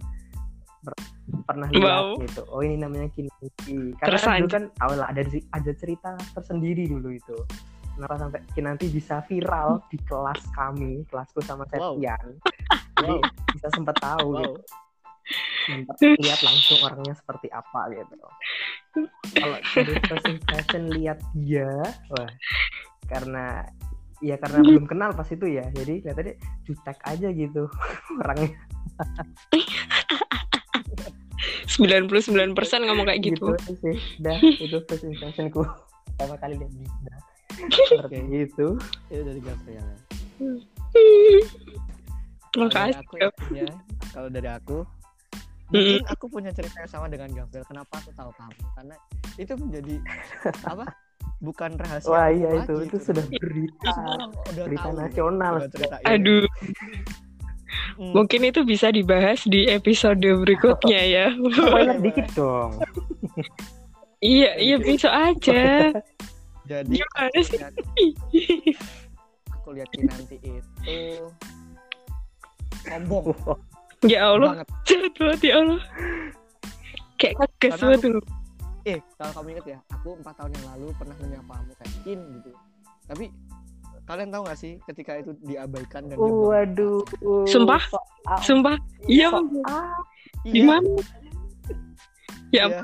Per- 0.85 1.15
pernah 1.43 1.67
lihat 1.73 1.83
Wow. 1.83 2.23
gitu. 2.23 2.41
Oh 2.47 2.61
ini 2.61 2.77
namanya 2.79 3.09
Kinanti. 3.11 3.97
Karena 3.99 4.17
kan 4.21 4.37
dulu 4.39 4.49
kan 4.49 4.63
awal 4.85 4.99
ada 5.03 5.21
ada 5.27 5.71
cerita 5.75 6.15
tersendiri 6.37 6.87
dulu 6.87 7.11
itu. 7.11 7.37
Kenapa 7.97 8.15
sampai 8.21 8.41
Kinanti 8.53 8.93
bisa 8.93 9.25
viral 9.25 9.81
di 9.89 9.97
kelas 10.05 10.41
kami 10.53 11.01
kelasku 11.09 11.41
sama 11.41 11.65
Wow. 11.73 11.97
Septian. 11.97 12.25
Jadi 13.01 13.15
wow. 13.17 13.21
bisa 13.57 13.67
sempat 13.73 13.95
tahu 13.97 14.27
wow. 14.37 14.41
gitu. 14.41 14.53
Sempat 15.67 15.97
lihat 16.23 16.39
langsung 16.45 16.79
orangnya 16.85 17.13
seperti 17.17 17.51
apa 17.51 17.81
gitu. 17.91 18.15
Kalau 19.35 19.57
dari 19.75 19.93
first 20.07 20.27
impression 20.29 20.83
lihat 20.95 21.19
dia, 21.35 21.67
wah. 22.13 22.31
Karena 23.07 23.65
ya 24.23 24.35
karena 24.41 24.59
belum 24.65 24.85
kenal 24.89 25.13
pas 25.13 25.29
itu 25.29 25.45
ya, 25.45 25.65
jadi 25.73 26.01
kelihatannya 26.01 26.35
jutek 26.65 26.97
aja 27.05 27.27
gitu 27.29 27.69
orangnya 28.21 28.51
99% 31.77 32.17
ngomong 32.89 33.05
kayak 33.05 33.21
gitu. 33.21 33.53
sih. 33.77 33.95
Udah 34.17 34.37
itu 34.65 34.77
first 34.89 35.05
impressionku 35.05 35.61
pertama 36.17 36.35
kali 36.41 36.57
lihat 36.57 36.73
dia. 36.73 37.17
Seperti 37.85 38.17
itu. 38.49 38.67
itu 39.13 39.21
dari 39.21 39.41
Gabriel 39.41 39.85
ya. 39.85 39.97
Terima 42.49 42.67
Kalau 42.67 42.69
dari 42.73 42.93
kasih. 42.93 43.01
aku 43.05 43.13
ya, 43.53 43.69
kalau 44.13 44.29
dari 44.33 44.49
aku 44.49 44.77
mungkin 45.67 45.99
aku 46.07 46.25
punya 46.31 46.51
cerita 46.55 46.79
yang 46.79 46.91
sama 46.91 47.11
dengan 47.11 47.27
Gabriel 47.27 47.67
kenapa 47.67 47.99
aku 47.99 48.09
tahu 48.15 48.31
kamu 48.39 48.61
karena 48.79 48.95
itu 49.35 49.53
menjadi 49.59 49.95
apa 50.71 50.85
bukan 51.37 51.77
rahasia 51.77 52.09
Wah 52.09 52.27
iya 52.27 52.49
lagi 52.51 52.65
itu 52.65 52.73
itu 52.83 52.97
sudah 52.99 53.25
berita 53.31 53.91
udah 54.47 54.63
berita 54.65 54.81
tahu 54.81 54.91
gitu. 54.91 55.01
nasional. 55.01 55.53
Cerita. 55.69 55.95
Aduh, 56.03 56.45
Hmm. 57.97 58.13
mungkin 58.13 58.41
itu 58.43 58.61
bisa 58.63 58.89
dibahas 58.89 59.43
di 59.43 59.65
episode 59.67 60.21
berikutnya 60.21 61.01
ya. 61.03 61.27
Spoiler 61.33 61.97
dikit 61.99 62.29
dong. 62.31 62.77
iya, 64.23 64.55
iya 64.55 64.77
bisa 64.77 65.09
aja. 65.09 65.91
jadi 66.69 66.89
Gimana 66.89 67.27
aku 67.27 67.41
sih? 67.43 67.57
lihat, 67.57 67.73
aku 69.51 69.67
lihat 69.73 69.89
Kinanti 69.91 70.37
itu 70.37 71.25
sombong 72.81 73.33
Ya 74.05 74.29
Allah, 74.29 74.61
banget. 74.63 75.41
ya 75.41 75.53
Allah. 75.57 75.81
Kayak 77.17 77.33
kaget 77.35 77.57
Karena 77.59 77.77
banget 77.81 77.97
aku- 77.97 78.05
dulu. 78.07 78.21
Eh, 78.87 78.99
kalau 79.13 79.31
kamu 79.33 79.47
inget 79.51 79.67
ya, 79.67 79.79
aku 79.89 80.15
empat 80.15 80.33
tahun 80.33 80.51
yang 80.53 80.65
lalu 80.71 80.87
pernah 80.95 81.15
menyapamu 81.17 81.71
kayak 81.75 81.93
Kin 82.01 82.19
gitu. 82.33 82.51
Tapi 83.03 83.25
kalian 84.03 84.29
tahu 84.29 84.41
gak 84.45 84.55
sih 84.55 84.79
ketika 84.81 85.11
itu 85.13 85.35
diabaikan 85.41 86.07
dan 86.07 86.15
bilang, 86.15 86.47
Waduh. 86.47 87.03
Sumpah? 87.45 87.81
soal- 87.83 88.39
Sumpah, 88.39 88.75
iya 89.05 89.27
soal- 89.27 89.43
"Iya, 90.45 90.53
gimana? 90.53 90.87
Ya 92.47 92.63
iya, 92.65 92.81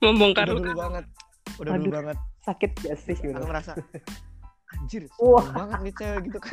membongkar 0.00 0.48
udah 0.48 0.56
dulu 0.58 0.72
banget. 0.74 1.04
Udah 1.54 1.72
dulu 1.74 1.84
Aduh. 1.84 1.92
banget. 1.94 2.16
sakit 2.42 2.70
gak 2.78 2.96
sih 2.98 3.16
gitu. 3.16 3.32
Aku 3.34 3.46
merasa 3.46 3.72
anjir, 4.74 5.08
Wah. 5.22 5.44
banget 5.50 5.78
nih 5.82 5.94
cewek 5.94 6.20
gitu 6.24 6.38
kan. 6.44 6.52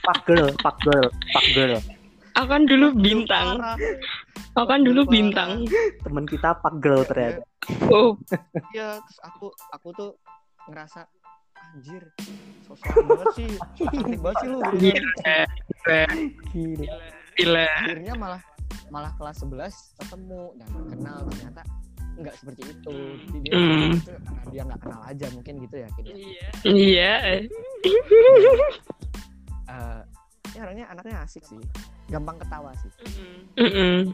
Pak 0.00 0.18
girl, 0.24 0.48
pak 0.56 0.76
girl, 0.80 1.06
pak 1.30 1.46
girl. 1.52 1.78
Aku 2.32 2.46
kan 2.48 2.62
dulu 2.64 2.86
bintang. 2.96 3.58
Aku 4.52 4.66
kan 4.66 4.82
dulu 4.82 5.02
Parah. 5.02 5.12
bintang. 5.12 5.50
Temen 6.00 6.24
kita 6.26 6.54
pak 6.56 6.74
girl 6.78 7.02
ternyata. 7.04 7.42
Oh, 7.86 8.18
Iya, 8.70 8.98
terus 8.98 9.18
aku 9.22 9.46
aku 9.70 9.88
tuh 9.94 10.10
ngerasa 10.66 11.06
anjir, 11.70 12.02
sosok 12.66 12.90
banget 13.06 13.26
sih. 13.36 13.50
Cantik 13.78 14.18
banget 14.18 14.36
sih 14.38 14.48
lu. 14.48 14.58
gitu 14.74 14.82
iya. 14.82 15.42
Gila. 16.50 16.88
Gila. 17.36 17.68
Akhirnya 17.86 18.14
malah 18.14 18.40
malah 18.90 19.12
kelas 19.14 19.36
11 19.40 19.70
ketemu 19.96 20.42
dan 20.58 20.68
kenal 20.88 21.18
ternyata 21.30 21.62
enggak 22.18 22.34
seperti 22.36 22.62
itu. 22.68 22.96
Jadi 23.22 23.38
dia 23.40 23.52
Hmm. 23.54 23.90
itu 23.94 24.10
karena 24.18 24.42
dia 24.50 24.62
nggak 24.66 24.80
kenal 24.82 25.00
aja 25.06 25.26
mungkin 25.30 25.54
gitu 25.62 25.76
ya. 25.78 25.88
Gitu. 25.94 26.10
Iya. 26.66 27.14
Eh, 29.70 30.00
ya 30.56 30.60
orangnya 30.66 30.86
anaknya 30.90 31.16
asik 31.22 31.44
sih. 31.46 31.60
Gampang 32.10 32.38
ketawa 32.42 32.74
sih. 32.78 32.90
Mm-mm. 33.58 34.10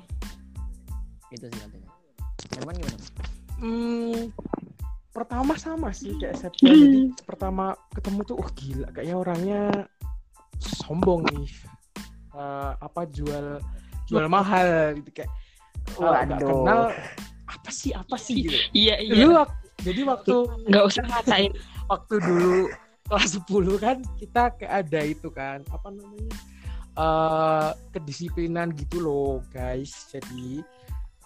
Itu 1.33 1.47
sih 1.49 1.59
katanya. 1.61 1.91
Herman 2.57 2.75
gimana? 2.77 2.99
Hmm, 3.57 4.21
pertama 5.11 5.57
sama 5.57 5.89
sih 5.91 6.13
kayak 6.21 6.37
Septia. 6.37 6.69
Jadi 6.69 7.17
pertama 7.25 7.73
ketemu 7.97 8.21
tuh, 8.25 8.37
oh 8.37 8.49
gila, 8.53 8.89
kayaknya 8.93 9.17
orangnya 9.17 9.63
sombong 10.61 11.25
nih. 11.33 11.49
Eh, 12.37 12.73
apa 12.77 13.09
jual 13.09 13.57
jual 14.07 14.27
mahal 14.29 14.93
gitu 15.01 15.11
kayak 15.11 15.33
nggak 15.97 16.37
Waduh. 16.37 16.49
kenal 16.53 16.81
apa 17.49 17.71
sih 17.73 17.91
apa 17.97 18.17
sih 18.21 18.45
gitu. 18.45 18.59
Iya, 18.77 19.01
iya. 19.01 19.25
Wak- 19.33 19.57
jadi 19.81 20.05
waktu 20.05 20.35
Nggak 20.69 20.85
usah 20.85 21.05
ngatain. 21.09 21.53
waktu 21.93 22.15
dulu 22.21 22.69
kelas 23.07 23.39
10 23.39 23.79
kan 23.79 23.97
kita 24.19 24.43
kayak 24.59 24.73
ada 24.87 25.01
itu 25.07 25.29
kan 25.31 25.63
apa 25.71 25.89
namanya 25.95 26.37
eh 26.97 27.71
kedisiplinan 27.93 28.73
gitu 28.73 29.05
loh 29.05 29.45
guys. 29.53 30.09
Jadi 30.11 30.65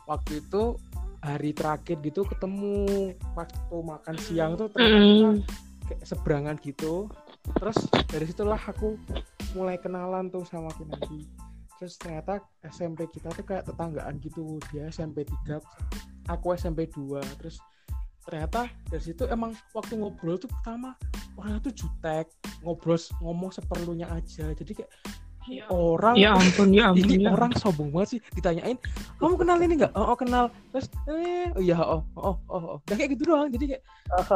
waktu 0.04 0.42
itu 0.42 0.76
hari 1.20 1.52
terakhir 1.52 2.00
gitu 2.02 2.26
ketemu 2.26 3.14
waktu 3.36 3.76
makan 3.76 4.16
siang 4.18 4.56
tuh 4.56 4.72
ternyata 4.72 4.98
Mm. 5.00 5.36
kayak 5.86 6.02
seberangan 6.04 6.56
gitu. 6.64 7.06
Terus 7.56 7.78
dari 8.10 8.24
situlah 8.26 8.58
aku 8.58 8.98
mulai 9.54 9.78
kenalan 9.78 10.30
tuh 10.30 10.46
sama 10.46 10.70
Kinanti 10.74 11.26
terus 11.80 11.96
ternyata 11.96 12.44
SMP 12.68 13.08
kita 13.08 13.32
tuh 13.32 13.40
kayak 13.40 13.64
tetanggaan 13.64 14.20
gitu 14.20 14.60
dia 14.68 14.92
SMP 14.92 15.24
3 15.48 15.56
aku 16.28 16.52
SMP 16.52 16.92
2 16.92 17.24
terus 17.40 17.56
ternyata 18.26 18.68
dari 18.88 19.02
situ 19.02 19.24
emang 19.26 19.56
waktu 19.72 19.96
ngobrol 19.96 20.36
tuh 20.36 20.50
pertama 20.50 20.94
orangnya 21.40 21.60
tuh 21.70 21.74
jutek 21.74 22.26
ngobrol 22.62 23.00
ngomong 23.24 23.50
seperlunya 23.50 24.06
aja 24.12 24.52
jadi 24.52 24.72
kayak 24.84 24.90
ini 25.48 25.64
orang 25.72 26.14
Ya 26.20 26.36
ampun, 26.36 26.68
ya 26.70 26.92
ampun. 26.92 27.08
ini 27.08 27.24
ya 27.24 27.32
orang 27.32 27.50
sombong 27.56 27.90
banget 27.90 28.08
sih 28.16 28.20
ditanyain 28.36 28.76
kamu 29.16 29.34
kenal 29.40 29.56
ini 29.58 29.74
nggak 29.80 29.92
oh, 29.96 30.12
oh, 30.12 30.16
kenal 30.16 30.44
terus 30.70 30.86
eh 31.08 31.48
oh 31.56 31.62
iya 31.64 31.78
oh 31.80 32.04
oh 32.14 32.36
oh, 32.46 32.60
oh. 32.60 32.76
Udah 32.84 32.94
kayak 33.00 33.10
gitu 33.16 33.22
doang 33.32 33.48
jadi 33.48 33.64
kayak 33.76 33.82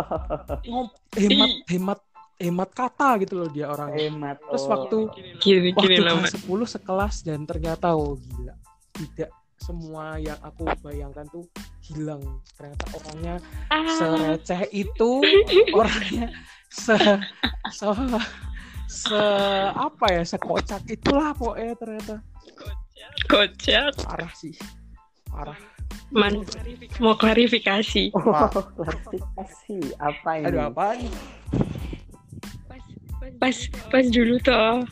ngom- 0.73 0.95
hemat 1.15 1.51
hemat 1.69 2.01
hemat 2.41 2.71
kata 2.73 3.09
gitu 3.23 3.35
loh 3.39 3.49
dia 3.53 3.71
orangnya 3.71 4.11
Hemat. 4.11 4.37
terus 4.43 4.65
oh. 4.65 4.71
waktu 4.73 4.97
Gini, 5.39 5.71
waktu 5.71 5.87
gini 5.87 5.97
kelas 6.01 6.33
10 6.41 6.75
sekelas 6.81 7.15
dan 7.23 7.41
ternyata 7.47 7.87
oh 7.95 8.17
gila 8.19 8.55
tidak 8.97 9.31
semua 9.65 10.21
yang 10.21 10.37
aku 10.41 10.69
bayangkan 10.81 11.25
tuh 11.27 11.49
hilang 11.81 12.21
ternyata 12.53 12.85
orangnya 12.93 13.35
Ah, 13.67 13.89
sereceh 13.89 14.69
itu 14.71 15.25
orangnya 15.73 16.29
se 16.69 16.97
se 17.71 17.89
se 18.85 19.25
apa 19.73 20.07
ya 20.11 20.23
sekocak 20.23 20.85
itulah 20.87 21.33
pokoknya 21.33 21.73
ternyata 21.75 22.15
kocak. 23.25 23.97
parah 24.05 24.33
sih 24.37 24.53
parah 25.27 25.57
Man, 26.15 26.47
mau 27.03 27.19
klarifikasi. 27.19 28.15
Oh, 28.15 28.47
klarifikasi 28.47 29.79
apa 29.99 30.31
ini? 30.39 30.47
aduh 30.47 30.63
apa 30.69 30.95
nih 30.95 31.11
Pas, 33.35 33.57
pas 33.91 34.05
dulu 34.07 34.39
toh. 34.39 34.85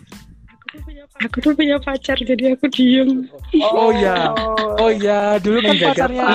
Aku 1.23 1.37
tuh 1.39 1.53
punya 1.53 1.77
pacar, 1.77 2.17
jadi 2.17 2.57
aku 2.57 2.65
diem. 2.69 3.29
oh 3.61 3.93
ya 3.93 4.33
oh 4.81 4.89
ya 4.89 5.37
dulu 5.37 5.61
kan 5.61 5.75
Menjaga 5.75 6.09
pacarnya 6.09 6.27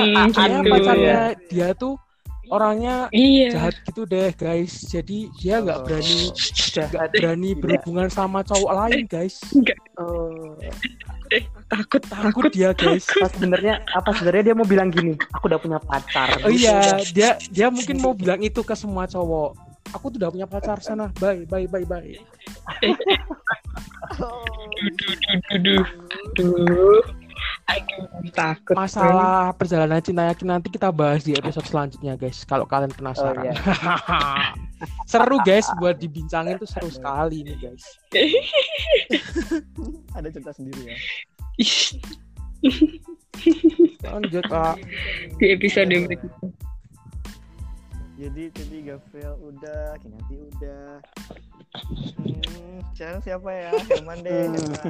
gitu. 0.61 0.69
pacarnya 0.69 1.19
dia 1.49 1.67
tuh 1.73 1.93
orangnya 2.47 3.11
Iya. 3.11 3.49
jahat 3.51 3.75
gitu 3.83 4.07
deh 4.07 4.31
guys 4.31 4.87
jadi 4.87 5.27
dia 5.35 5.59
nggak 5.59 5.83
berani 5.83 6.31
nggak 6.31 6.95
Jahat. 6.95 7.09
berani 7.11 7.49
berhubungan 7.53 8.07
sama 8.07 8.39
cowok 8.41 8.71
lain 8.77 9.03
guys 9.03 9.41
Oh. 9.97 10.55
Takut, 11.67 11.99
takut 11.99 12.47
dia 12.47 12.71
guys 12.71 13.03
sebenarnya 13.03 13.83
apa 13.91 14.15
sebenarnya 14.15 14.53
dia 14.53 14.55
mau 14.55 14.63
bilang 14.63 14.87
gini? 14.87 15.11
Aku 15.35 15.51
udah 15.51 15.59
punya 15.59 15.75
pacar. 15.83 16.39
oh 16.39 16.47
iya 16.47 17.03
dia 17.11 17.35
dia 17.51 17.67
mungkin 17.67 17.99
mau 17.99 18.15
bilang 18.15 18.39
itu 18.39 18.63
ke 18.63 18.71
semua 18.71 19.03
cowok 19.03 19.66
aku 19.93 20.05
tuh 20.13 20.17
udah 20.21 20.31
punya 20.31 20.47
pacar 20.49 20.77
sana 20.79 21.11
bye 21.19 21.43
bye 21.47 21.67
bye 21.67 21.85
bye 21.87 22.15
takut. 28.33 28.75
masalah 28.77 29.51
perjalanan 29.55 29.99
cinta 29.99 30.23
yakin 30.31 30.47
nanti 30.47 30.67
kita 30.71 30.89
bahas 30.93 31.23
di 31.23 31.35
episode 31.35 31.65
selanjutnya 31.67 32.15
guys 32.15 32.43
kalau 32.47 32.63
kalian 32.65 32.91
penasaran 32.93 33.37
Oh, 33.37 33.45
iya. 33.45 33.55
seru 35.09 35.37
guys 35.41 35.67
buat 35.81 35.97
dibincangin 35.97 36.57
tuh 36.61 36.69
seru 36.69 36.89
sekali 36.89 37.43
nih 37.43 37.57
guys 37.57 37.83
Ada 40.17 40.33
cerita 40.33 40.51
sendiri 40.53 40.93
ya. 40.93 40.97
Lanjut 44.05 44.45
kak 44.49 44.77
Di 45.37 45.45
episode 45.53 45.93
berikutnya. 45.93 46.66
Jadi 48.17 48.49
jadi 48.49 48.77
Gavel 48.81 49.33
udah, 49.45 49.93
Kinanti 50.01 50.35
udah. 50.41 50.97
Hmm, 52.17 52.81
sekarang 52.97 53.21
siapa 53.21 53.49
ya? 53.53 53.69
Herman 53.93 54.25
deh. 54.25 54.49
Hmm. 54.49 54.57
Herman. 54.57 54.89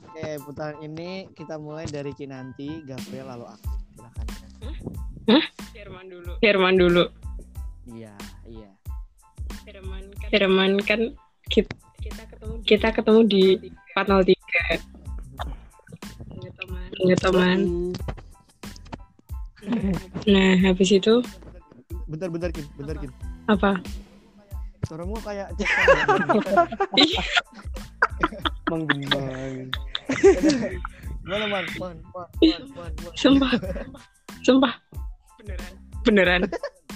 Oke, 0.00 0.28
putaran 0.48 0.80
ini 0.80 1.28
kita 1.36 1.60
mulai 1.60 1.84
dari 1.84 2.16
Kinanti, 2.16 2.88
Gavel 2.88 3.20
lalu 3.28 3.44
aku. 3.52 3.68
Silakan. 3.92 4.26
Herman 5.76 6.06
dulu. 6.08 6.32
Herman 6.40 6.74
dulu. 6.80 7.04
Iya, 7.84 8.16
iya. 8.48 8.70
Herman 10.32 10.80
kan 10.80 11.12
kita, 11.52 11.76
kita 12.64 12.96
ketemu 12.96 13.20
di 13.28 13.44
403. 13.92 14.80
Punya 16.96 17.16
teman. 17.20 17.60
Nah, 20.24 20.52
habis 20.64 20.96
itu 20.96 21.20
Bentar, 22.06 22.28
bentar, 22.30 22.50
Kin. 22.54 22.66
Bentar, 22.78 22.96
Kin. 22.98 23.10
apa? 23.46 23.78
Suaramu 24.86 25.18
kayak 25.18 25.50
Menggemang. 28.70 29.70
Gimana, 31.22 31.44
Man? 31.50 31.64
Man, 31.78 31.78
Man, 31.78 31.96
Man, 32.14 32.62
Man, 32.74 32.92
Man. 32.94 33.14
Sumpah. 33.18 33.50
Sumpah. 34.42 34.74
Beneran. 35.42 35.72
Beneran. 36.06 36.40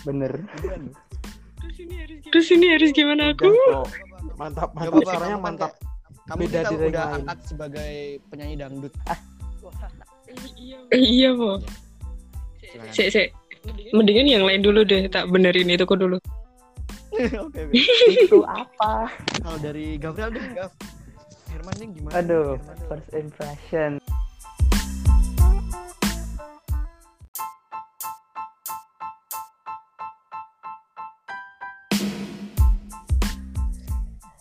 Bener. 0.06 0.32
Terus 2.30 2.46
ini 2.54 2.66
harus 2.70 2.90
gimana 2.94 3.34
aku? 3.34 3.50
Mantap 4.38 4.70
mantap 4.72 5.02
suaranya 5.02 5.36
mantap 5.36 5.72
Kamu 6.30 6.46
Beda 6.46 6.62
kita 6.62 6.70
udah 6.78 6.86
lain. 7.10 7.14
angkat 7.18 7.38
sebagai 7.42 7.92
penyanyi 8.30 8.54
dangdut. 8.54 8.94
Eh, 10.94 11.02
iya, 11.02 11.34
Po. 11.34 11.58
Silakan. 12.62 12.94
Sik, 12.94 13.08
sik. 13.10 13.28
Mendingan 13.96 14.26
yang 14.28 14.44
lain 14.46 14.62
dulu 14.64 14.86
deh, 14.86 15.06
tak 15.10 15.28
benerin 15.28 15.68
itu 15.68 15.84
kok 15.84 16.00
dulu. 16.00 16.16
Oke. 17.44 17.68
Itu 18.08 18.46
apa? 18.46 19.10
Kalau 19.42 19.58
dari 19.60 20.00
Gabriel 20.00 20.30
deh, 20.32 20.44
Gav. 20.56 20.70
Herman 21.50 21.74
ini 21.82 21.86
gimana? 21.98 22.12
Aduh, 22.22 22.56
Herman 22.56 22.78
first 22.88 23.10
impression. 23.12 23.98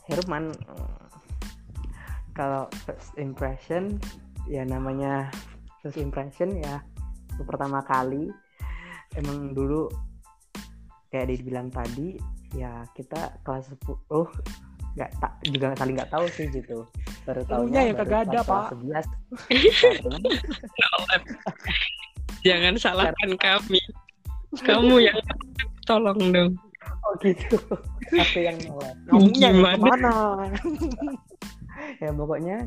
Herman 0.09 0.49
eh, 0.53 1.09
kalau 2.33 2.65
first 2.87 3.13
impression 3.19 3.99
ya 4.49 4.65
namanya 4.65 5.29
first 5.83 6.01
impression 6.01 6.55
ya 6.57 6.81
pertama 7.45 7.83
kali 7.85 8.33
emang 9.19 9.51
dulu 9.51 9.91
kayak 11.11 11.35
dibilang 11.35 11.67
tadi 11.67 12.15
ya 12.55 12.87
kita 12.95 13.37
kelas 13.43 13.69
10 13.83 14.15
oh 14.15 14.29
nggak 14.97 15.11
tak 15.21 15.33
juga 15.45 15.75
saling 15.77 15.95
nggak 15.99 16.11
tahu 16.11 16.25
sih 16.33 16.49
gitu 16.49 16.87
baru 17.27 17.45
tahu 17.45 17.69
Elunya 17.69 17.81
yang 17.93 17.97
kagak 18.01 18.21
ada, 18.25 18.39
Pak. 18.41 18.73
11 18.73 19.05
Jangan 22.47 22.73
salahkan 22.79 23.31
kami. 23.35 23.83
Kamu 24.63 24.95
yang 25.03 25.19
tolong 25.83 26.31
dong. 26.31 26.55
oh 27.05 27.13
gitu 27.21 27.57
satu 28.09 28.39
yang 28.39 28.57
nolak 28.65 28.95
Kamunya 29.07 29.49
yang 29.51 29.57
ke 29.61 29.77
mana? 29.81 30.13
ya 32.03 32.09
pokoknya 32.11 32.57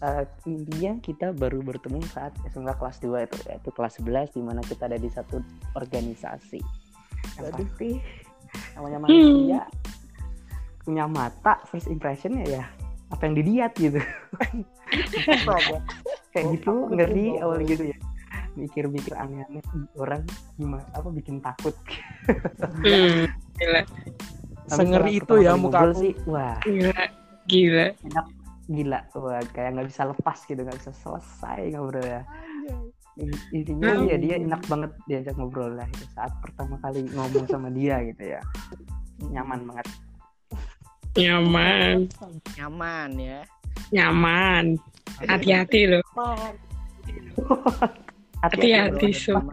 eh, 0.00 0.24
intinya 0.44 0.92
kita 0.98 1.32
baru 1.32 1.60
bertemu 1.60 2.00
saat 2.08 2.32
SMK 2.46 2.74
kelas 2.74 2.96
2 3.00 3.26
itu 3.26 3.36
yaitu 3.48 3.68
kelas 3.72 3.98
11 3.98 4.32
di 4.32 4.42
mana 4.42 4.60
kita 4.62 4.86
ada 4.86 4.96
di 4.96 5.08
satu 5.08 5.40
organisasi. 5.74 6.60
Yang 7.38 7.46
Aduh. 7.48 7.56
pasti 7.66 7.88
namanya 8.74 8.98
manusia 9.02 9.60
punya 10.80 11.04
mata 11.04 11.60
first 11.66 11.86
impression 11.86 12.38
ya 12.40 12.60
ya. 12.60 12.64
Apa 13.08 13.24
yang 13.24 13.34
dilihat 13.36 13.72
gitu. 13.76 13.98
Kayak 16.32 16.46
gitu 16.60 16.70
Oh, 16.70 16.88
ngeri 16.88 17.34
betul, 17.34 17.44
awal 17.44 17.58
gitu 17.64 17.84
ya. 17.88 17.98
Mikir-mikir 18.54 19.12
aneh-aneh 19.14 19.62
orang 19.96 20.22
gimana 20.56 20.84
apa 20.92 21.08
bikin 21.08 21.38
takut? 21.38 21.72
Hmm, 22.58 23.30
gila, 23.54 23.80
Sengeri 24.66 25.22
itu 25.22 25.34
ya 25.40 25.54
muka 25.54 25.88
aku. 25.88 26.02
sih 26.02 26.12
wah. 26.26 26.58
Gila, 26.60 27.02
gila. 27.46 27.86
Gila 28.68 29.00
wah 29.16 29.40
kayak 29.56 29.72
nggak 29.74 29.88
bisa 29.88 30.04
lepas 30.04 30.38
gitu 30.44 30.60
nggak 30.60 30.78
bisa 30.78 30.92
selesai 30.92 31.72
ngobrol 31.72 32.04
ya 32.04 32.22
In- 33.18 33.44
intinya 33.50 34.06
ya 34.06 34.16
dia 34.20 34.38
enak 34.38 34.62
banget 34.70 34.94
diajak 35.10 35.34
ngobrol 35.34 35.74
lah 35.74 35.88
itu 35.90 36.06
saat 36.14 36.30
pertama 36.38 36.78
kali 36.84 37.02
ngomong 37.10 37.48
sama 37.50 37.66
dia 37.72 37.98
gitu 38.04 38.36
ya 38.36 38.40
nyaman 39.32 39.64
banget 39.66 39.88
Nyaman, 41.18 42.06
nyaman 42.54 43.10
ya 43.18 43.42
nyaman. 43.92 44.78
Hati-hati 45.24 45.88
loh. 45.88 46.02
Hati-hati, 48.44 49.08
bro. 49.10 49.18
Sob. 49.18 49.44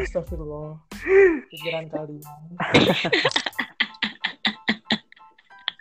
Astagfirullah. 0.00 0.78
Pikiran 1.50 1.86
kalian. 1.92 2.40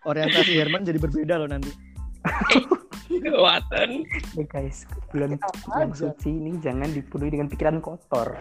orientasi 0.08 0.52
Herman 0.56 0.88
jadi 0.88 1.00
berbeda 1.02 1.36
loh 1.40 1.50
nanti 1.50 1.72
Waton. 3.20 4.06
Eh, 4.38 4.46
guys 4.48 4.86
bulan 5.10 5.36
bulan 5.66 5.90
suci 5.92 6.30
ini 6.30 6.56
jangan 6.62 6.88
dipenuhi 6.94 7.34
dengan 7.34 7.50
pikiran 7.50 7.82
kotor 7.82 8.38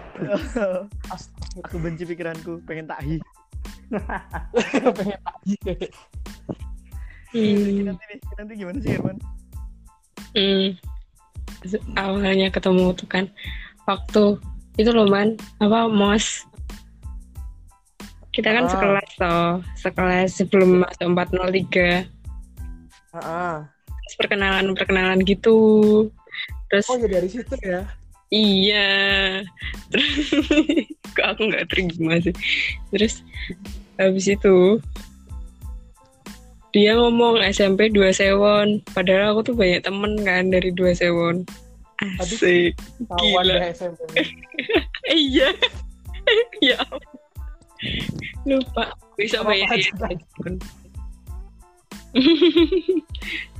Astagfirullah. 1.14 1.64
aku 1.64 1.76
benci 1.80 2.04
pikiranku 2.04 2.52
pengen 2.68 2.86
tahi 2.86 3.16
Pengen 4.98 5.20
lagi. 5.24 5.56
Hmm, 7.32 7.88
nanti 7.88 8.04
nanti 8.36 8.52
gimana 8.56 8.78
sih 8.84 8.92
Herman 8.92 9.16
hmm. 10.36 10.68
Awalnya 11.98 12.52
ketemu 12.52 12.92
tuh 12.94 13.08
kan 13.08 13.24
waktu 13.88 14.36
itu 14.78 14.90
loh 14.94 15.08
man 15.08 15.34
apa 15.58 15.90
mos 15.90 16.46
kita 18.38 18.54
kan 18.54 18.64
Ah. 18.64 18.70
sekelas 18.70 19.10
toh 19.18 19.50
sekelas 19.74 20.28
sebelum 20.30 20.86
masuk 20.86 21.10
403 21.10 22.06
Heeh. 23.08 23.54
Terus 23.82 24.14
perkenalan 24.16 24.70
perkenalan 24.72 25.18
gitu 25.26 25.58
terus 26.70 26.86
Oh 26.86 26.96
ya 26.96 27.08
dari 27.10 27.26
situ 27.26 27.54
ya. 27.60 27.82
Iya. 28.28 28.90
Terus 29.90 30.28
kok 31.16 31.26
aku 31.26 31.48
nggak 31.48 31.66
terima 31.72 32.20
sih. 32.20 32.36
Terus 32.92 33.24
habis 33.96 34.28
itu 34.28 34.76
dia 36.70 36.92
ngomong 36.94 37.40
SMP 37.42 37.88
2 37.88 38.12
sewon. 38.12 38.84
Padahal 38.92 39.32
aku 39.32 39.50
tuh 39.50 39.56
banyak 39.56 39.80
temen 39.80 40.12
kan 40.22 40.52
dari 40.52 40.68
2 40.70 40.92
sewon. 40.92 41.48
Asik. 42.20 42.76
Kawan 43.08 43.48
Gila. 43.48 43.56
SMP. 43.72 44.00
Iya. 45.08 45.56
Lupa. 48.48 48.96
Bisa 49.20 49.44
ya. 49.44 49.68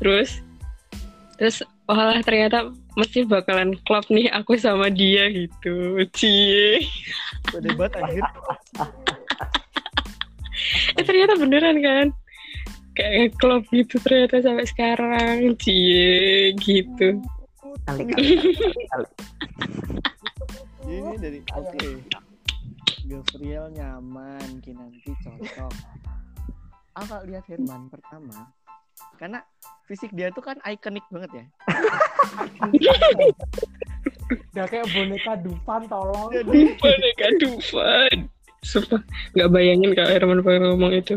terus? 0.00 0.40
Terus 1.36 1.56
walah 1.84 2.20
ternyata 2.24 2.72
mesti 2.96 3.28
bakalan 3.28 3.76
klop 3.84 4.08
nih 4.08 4.32
aku 4.32 4.56
sama 4.56 4.88
dia 4.88 5.28
gitu. 5.30 6.00
Cie. 6.16 6.82
Debat 7.60 7.92
anjir. 8.00 8.24
Eh 10.96 11.04
ternyata 11.04 11.36
beneran 11.36 11.78
kan? 11.84 12.06
Kayak 12.96 13.36
klop 13.38 13.62
gitu 13.70 14.00
ternyata 14.02 14.42
sampai 14.42 14.66
sekarang. 14.66 15.54
Cie 15.60 16.56
gitu. 16.58 17.20
Kali 17.86 18.02
kali 18.04 18.24
kali, 18.36 18.84
kali. 18.90 19.08
ini 20.88 21.14
dari 21.20 21.38
oke 21.52 22.27
Gabriel 23.08 23.72
nyaman 23.72 24.60
Kinanti 24.60 25.12
cocok 25.18 25.72
aku 26.92 27.06
kalau 27.06 27.24
lihat 27.24 27.44
Herman 27.46 27.88
pertama 27.88 28.52
karena 29.16 29.40
fisik 29.84 30.10
dia 30.12 30.28
tuh 30.28 30.42
kan 30.42 30.58
ikonik 30.62 31.06
banget 31.08 31.30
ya 31.34 31.44
Udah 34.28 34.66
kayak 34.66 34.90
boneka 34.90 35.38
Dufan 35.40 35.86
tolong. 35.86 36.28
jadi 36.28 36.74
boneka 36.74 37.26
Dufan 37.38 38.16
Sumpah, 38.60 39.00
nggak 39.32 39.48
bayangin 39.48 39.94
kalau 39.94 40.10
Herman 40.10 40.42
pengen 40.42 40.62
ngomong 40.68 40.92
itu. 40.92 41.14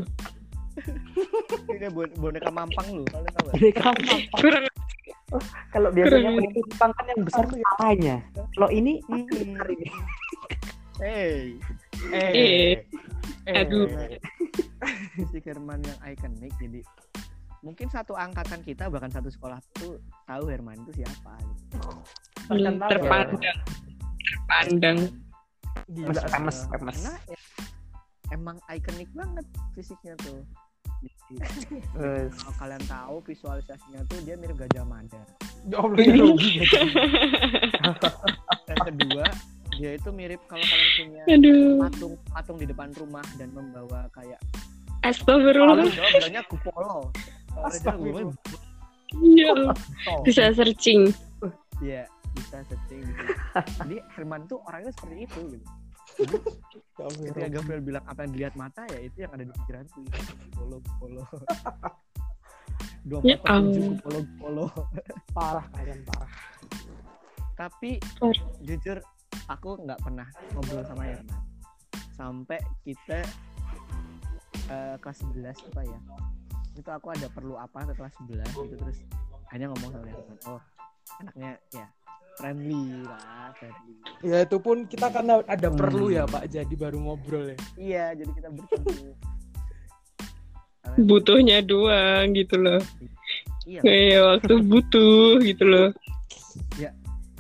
ini 1.68 1.90
bon- 1.90 2.16
boneka 2.16 2.48
mampang 2.48 2.86
lu 2.94 3.04
kalian 3.04 3.32
tahu 3.34 3.44
gak? 3.44 3.54
Mereka 3.58 3.82
Kurang 4.38 4.64
kalau 5.72 5.90
biasanya 5.90 6.30
boneka 6.30 6.60
Jepang 6.62 6.92
kan 6.94 7.06
yang 7.08 7.22
besar 7.26 7.44
kepalanya 7.44 8.16
kalau 8.54 8.70
ini 8.70 8.94
Hmm. 9.04 9.26
besar 9.26 9.68
ini. 9.68 9.88
hey 11.02 11.58
Eh, 12.10 12.82
Eh, 13.46 13.62
Aduh. 13.66 13.86
fisik 15.18 15.50
Herman 15.50 15.82
yang 15.82 16.00
ikonik 16.06 16.54
jadi 16.58 16.82
mungkin 17.62 17.88
satu 17.94 18.18
angkatan 18.18 18.62
kita 18.66 18.90
bahkan 18.90 19.10
satu 19.14 19.30
sekolah 19.30 19.62
tuh 19.78 20.02
tahu 20.26 20.50
Herman 20.50 20.82
itu 20.82 21.02
siapa 21.02 21.38
gitu. 21.42 21.78
Terkenal 22.50 22.82
ya. 22.82 22.90
terpandang. 22.90 23.58
Terpandang. 24.18 24.98
Gila. 25.92 26.22
Karena 26.70 27.14
ya, 27.30 27.38
emang 28.34 28.58
ikonik 28.70 29.10
banget 29.14 29.46
fisiknya 29.78 30.14
tuh 30.22 30.42
kalau 32.38 32.54
kalian 32.60 32.84
tahu 32.86 33.16
visualisasinya 33.26 34.02
tuh 34.06 34.20
dia 34.22 34.36
mirip 34.38 34.58
Gajah 34.60 34.86
Mada 34.86 35.24
Ya 35.66 35.78
ya 35.82 36.66
dan 38.70 38.78
kedua 38.86 39.26
dia 39.80 39.96
itu 39.96 40.10
mirip 40.12 40.42
kalau 40.46 40.64
kalian 40.64 40.90
punya 41.00 41.24
Aduh. 41.32 41.80
patung 41.88 42.14
patung 42.30 42.58
di 42.60 42.66
depan 42.68 42.90
rumah 42.96 43.24
dan 43.40 43.50
membawa 43.56 44.08
kayak 44.12 44.40
kalau 45.02 45.10
Astagfirullah. 45.10 45.88
Jawa 45.90 46.10
bilangnya 46.14 46.44
kupolo 46.46 47.10
Astagfirullah. 47.66 48.36
Iya. 49.18 49.54
Bisa 50.24 50.54
searching. 50.56 51.10
Iya, 51.82 52.06
bisa 52.38 52.62
setting 52.70 53.02
gitu. 53.02 53.24
Jadi 53.82 53.98
Herman 54.14 54.46
tuh 54.46 54.62
orangnya 54.70 54.94
seperti 54.94 55.26
itu 55.26 55.40
gitu. 55.58 55.66
Ya 56.22 57.08
ya 57.10 57.30
Ketika. 57.34 57.48
Gabriel 57.58 57.82
bilang 57.82 58.06
apa 58.06 58.20
yang 58.24 58.32
dilihat 58.38 58.54
mata 58.54 58.86
ya 58.94 59.00
itu 59.02 59.26
yang 59.26 59.32
ada 59.34 59.42
di 59.42 59.52
pikiranku. 59.52 60.00
Polo, 60.54 60.78
polo. 61.02 61.24
Dua 63.02 63.20
Ya 63.26 63.36
foto 63.42 63.50
tujuh 63.50 63.82
Allah. 63.82 63.98
polo, 64.06 64.20
polo. 64.38 64.66
Parah 65.34 65.66
kalian 65.74 66.00
parah. 66.06 66.32
Tapi 67.58 67.98
jujur 68.62 69.02
aku 69.48 69.80
nggak 69.80 70.00
pernah 70.00 70.28
ngobrol 70.52 70.84
sama 70.84 71.04
Herman 71.04 71.40
sampai 72.12 72.60
kita 72.82 73.20
eh, 74.68 74.96
kelas 74.98 75.20
11 75.26 75.42
apa 75.72 75.82
ya 75.84 76.00
itu 76.74 76.88
aku 76.88 77.08
ada 77.10 77.28
perlu 77.28 77.56
apa 77.56 77.84
ke 77.84 77.94
kelas 77.94 78.14
11 78.22 78.42
gitu 78.62 78.76
terus 78.78 78.98
hanya 79.50 79.68
ngomong 79.68 79.90
sama 79.92 80.08
Herman 80.08 80.38
oh 80.48 80.62
anaknya 81.18 81.52
ya 81.72 81.88
friendly 82.34 83.04
lah 83.04 83.52
friendly 83.56 83.96
Ya 84.22 84.46
itu 84.46 84.58
pun 84.58 84.86
kita 84.86 85.10
karena 85.10 85.42
ada 85.44 85.68
Hmm. 85.68 85.76
perlu 85.76 86.10
ya 86.10 86.24
Pak, 86.24 86.46
jadi 86.48 86.70
baru 86.72 87.02
ngobrol 87.02 87.50
ya. 87.50 87.58
iya 87.76 88.06
jadi 88.14 88.32
kita 88.32 88.50
bertemu 88.50 89.18
Butuhnya 91.00 91.64
doang 91.64 92.30
gitu 92.32 92.56
loh. 92.56 92.82
iya 93.64 93.80
Kayak 93.82 94.20
waktu 94.22 94.54
butuh 94.62 95.40
gitu 95.40 95.64
loh. 95.64 95.90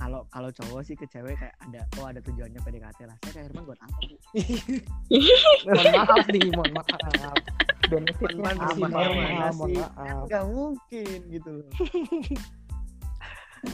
Kalau 0.01 0.25
kalau 0.33 0.49
cowok 0.49 0.81
sih 0.81 0.97
ke 0.97 1.05
cewek 1.05 1.37
kayak 1.37 1.53
ada 1.61 1.85
oh 2.01 2.09
ada 2.09 2.17
tujuannya 2.25 2.57
PDKT 2.57 3.05
lah 3.05 3.13
saya 3.21 3.31
kayak 3.37 3.45
Herman 3.53 3.63
buat 3.69 3.77
apa 3.85 3.97
bu 4.01 4.17
Mohon 5.69 5.85
maaf 5.93 6.25
nih, 6.25 6.47
mohon 6.57 6.71
maaf. 6.73 7.37
benefitnya 7.85 8.49
apa? 8.57 8.65
Mohon 8.73 8.91
maaf, 8.97 9.55
maaf. 9.61 10.25
nggak 10.25 10.43
mungkin 10.49 11.19
gitu 11.29 11.49
loh 11.61 11.69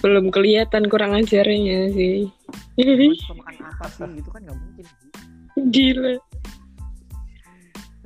Belum 0.04 0.36
kelihatan 0.36 0.92
kurang 0.92 1.16
ajarnya 1.16 1.96
sih. 1.96 2.28
Makan 2.76 3.56
apa 3.72 3.88
sih 3.88 4.04
gitu 4.20 4.28
kan 4.36 4.44
nggak 4.44 4.58
mungkin 4.60 4.84
Gi. 4.84 5.96
Gila. 5.96 6.13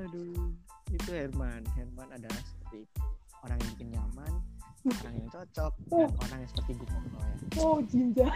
aduh 0.02 0.50
itu 0.94 1.10
Herman 1.14 1.62
Herman 1.78 2.10
adalah 2.10 2.42
seperti 2.42 2.86
itu 2.86 3.02
orang 3.46 3.58
yang 3.62 3.70
bikin 3.78 3.90
nyaman 3.94 4.34
orang 4.82 5.14
yang 5.14 5.30
cocok 5.30 5.74
dan 5.86 6.10
orang 6.18 6.38
yang 6.40 6.50
seperti 6.50 6.72
gue 6.74 6.88
ya 6.90 7.00
Oh, 7.60 7.78
Jinja. 7.84 8.28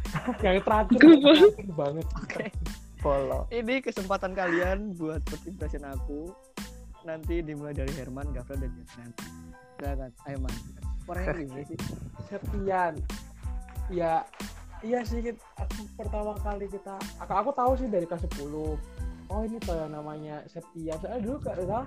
yang 0.44 0.58
terakhir, 0.60 0.98
terakhir 0.98 1.70
banget. 1.72 2.06
oke 2.12 2.44
Polo. 2.98 3.40
ini 3.48 3.74
kesempatan 3.78 4.32
kalian 4.32 4.92
buat 4.94 5.20
first 5.28 5.44
impression 5.44 5.84
aku 5.84 6.32
nanti 7.02 7.40
dimulai 7.40 7.72
dari 7.72 7.92
Herman, 7.92 8.32
Gafra 8.32 8.56
dan 8.56 8.72
Jasnan 8.74 9.10
silakan 9.74 10.10
ayo 10.24 10.38
man 10.40 10.54
orangnya 11.04 11.32
gimana 11.36 11.62
sih 11.64 11.78
Septian. 12.24 12.94
Ya, 13.92 14.24
iya 14.80 15.04
sih. 15.04 15.20
Aku 15.60 15.84
pertama 15.92 16.32
kali 16.40 16.64
kita, 16.64 16.96
aku, 17.20 17.32
aku 17.36 17.50
tahu 17.52 17.72
sih 17.76 17.84
dari 17.84 18.08
kelas 18.08 18.24
10. 18.32 18.48
Oh 19.28 19.40
ini 19.44 19.60
tuh 19.60 19.76
yang 19.76 19.92
namanya 19.92 20.40
Septian. 20.48 20.96
Soalnya 20.96 21.20
dulu 21.20 21.36
salah 21.44 21.84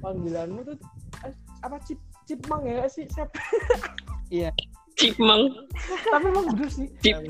panggilanmu 0.00 0.64
tuh 0.64 0.76
eh, 1.28 1.34
apa 1.60 1.76
Cip 1.84 2.00
Cipmang 2.24 2.62
ya 2.64 2.88
sih 2.88 3.04
Sep. 3.12 3.28
Cipmang. 4.96 5.42
Tapi 6.10 6.26
emang 6.28 6.44
bener 6.54 6.68
sih. 6.72 6.88
Cip. 7.04 7.20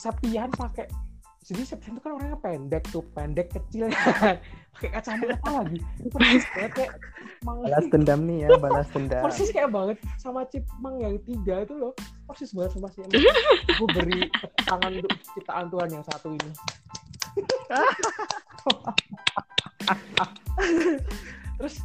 Septian 0.00 0.50
pakai 0.50 0.90
jadi 1.42 1.66
Septian 1.66 1.98
itu 1.98 2.02
kan 2.06 2.14
orangnya 2.14 2.38
pendek 2.38 2.86
tuh, 2.94 3.02
pendek 3.18 3.50
kecil 3.50 3.90
pakai 4.72 4.88
kacamata 4.94 5.50
lagi. 5.62 5.78
Persis 6.08 6.46
banget 6.54 6.72
kayak 6.74 6.92
Mang 7.42 7.58
Balas 7.66 7.86
dendam 7.90 8.22
nih 8.22 8.46
ya, 8.46 8.54
balas 8.62 8.86
dendam. 8.94 9.22
persis 9.26 9.50
kayak 9.50 9.74
banget 9.74 9.98
sama 10.22 10.46
Cipmang 10.46 11.02
yang 11.02 11.18
tiga 11.26 11.66
itu 11.66 11.74
loh 11.74 11.90
persis 12.30 12.54
banget 12.54 12.78
sama 12.78 12.88
si 12.94 13.02
gue 13.82 13.88
beri 13.92 14.30
tangan 14.64 14.94
untuk 14.94 15.12
ciptaan 15.34 15.66
Tuhan 15.68 15.90
yang 15.90 16.04
satu 16.06 16.32
ini 16.32 16.50
terus 21.60 21.80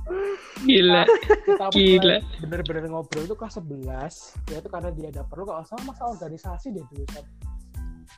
Gila. 0.63 1.03
kita 1.45 1.65
Gila. 1.73 2.17
bener-bener 2.43 2.83
ngobrol 2.89 3.23
itu 3.27 3.35
kelas 3.35 3.59
11 3.59 4.53
ya 4.53 4.57
itu 4.59 4.69
karena 4.71 4.89
dia 4.93 5.07
ada 5.13 5.23
perlu 5.27 5.45
kalau 5.47 5.63
salah 5.67 5.83
masa 5.85 6.03
organisasi 6.07 6.73
deh 6.73 6.85
dulu 6.91 7.05
Sep. 7.13 7.25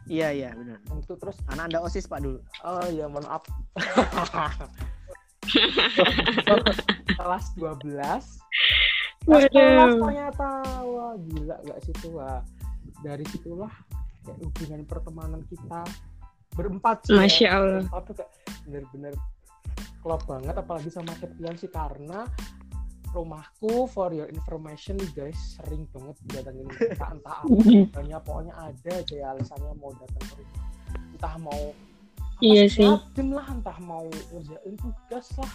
iya 0.05 0.29
iya 0.33 0.49
benar 0.53 0.77
itu 0.97 1.13
terus 1.17 1.37
anak 1.49 1.73
anda 1.73 1.79
osis 1.81 2.05
pak 2.05 2.21
dulu 2.21 2.39
oh 2.63 2.87
ya 2.93 3.09
mohon 3.09 3.25
maaf 3.25 3.43
kelas 7.17 7.45
12 7.57 7.81
kelas 7.97 8.25
11 9.27 9.29
Waduh. 9.29 9.99
ternyata 9.99 10.47
wah 10.85 11.13
gila 11.17 11.55
gak 11.65 11.79
situ 11.83 12.07
wah 12.13 12.41
dari 13.03 13.23
situlah 13.31 13.71
kayak 14.25 14.37
hubungan 14.43 14.81
pertemanan 14.85 15.41
kita 15.47 15.81
berempat 16.57 17.07
sih 17.07 17.15
Masya 17.15 17.47
ya. 17.47 17.51
Allah. 17.55 17.83
tuh 18.03 18.13
kayak 18.17 18.31
bener-bener 18.67 19.13
klop 19.99 20.23
banget 20.25 20.55
apalagi 20.55 20.89
sama 20.91 21.11
Septian 21.19 21.55
sih 21.59 21.71
karena 21.71 22.27
rumahku 23.09 23.89
for 23.89 24.13
your 24.13 24.29
information 24.29 24.93
nih 25.01 25.11
guys 25.17 25.39
sering 25.57 25.89
banget 25.89 26.15
datangin 26.29 26.69
mereka 26.69 27.09
entah 27.09 27.41
apa 27.41 27.49
pokoknya 27.93 28.17
pokoknya 28.21 28.53
ada 28.53 28.91
aja 29.01 29.15
ya 29.17 29.27
alasannya 29.33 29.73
mau 29.81 29.91
datang 29.97 30.23
ke 30.29 30.33
rumah. 30.37 30.63
Entah 31.17 31.35
mau 31.41 31.61
Iya 32.39 32.71
sih. 32.71 32.87
lah 33.19 33.47
entah 33.51 33.75
mau 33.83 34.07
ngerjain 34.31 34.73
tugas 34.79 35.27
lah. 35.35 35.51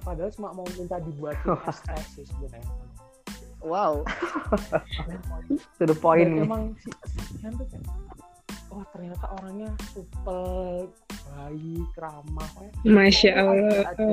Padahal 0.00 0.32
cuma 0.32 0.56
mau 0.56 0.64
minta 0.80 0.96
dibuatin 0.96 1.52
tes 1.60 2.06
sih 2.16 2.24
sebenarnya. 2.24 2.72
Wow. 3.60 4.02
To 5.78 5.84
the 5.84 5.92
point 5.92 6.32
Dan 6.32 6.48
emang 6.48 6.72
si 6.80 6.88
tuh 7.36 7.66
kayak 7.68 7.84
oh 8.72 8.84
ternyata 8.90 9.26
orangnya 9.40 9.70
supel 9.92 10.88
baik 11.28 11.92
ramah 12.00 12.50
Masya 12.82 13.30
ada, 13.36 13.42
Allah. 13.44 13.84
ada 13.92 14.08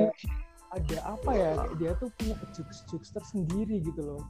ada 0.70 0.98
apa 1.02 1.30
ya 1.34 1.50
kayak 1.58 1.74
dia 1.82 1.92
tuh 1.98 2.08
punya 2.14 2.34
jokes 2.54 2.86
jokes 2.86 3.10
tersendiri 3.10 3.82
gitu 3.82 4.06
loh. 4.06 4.22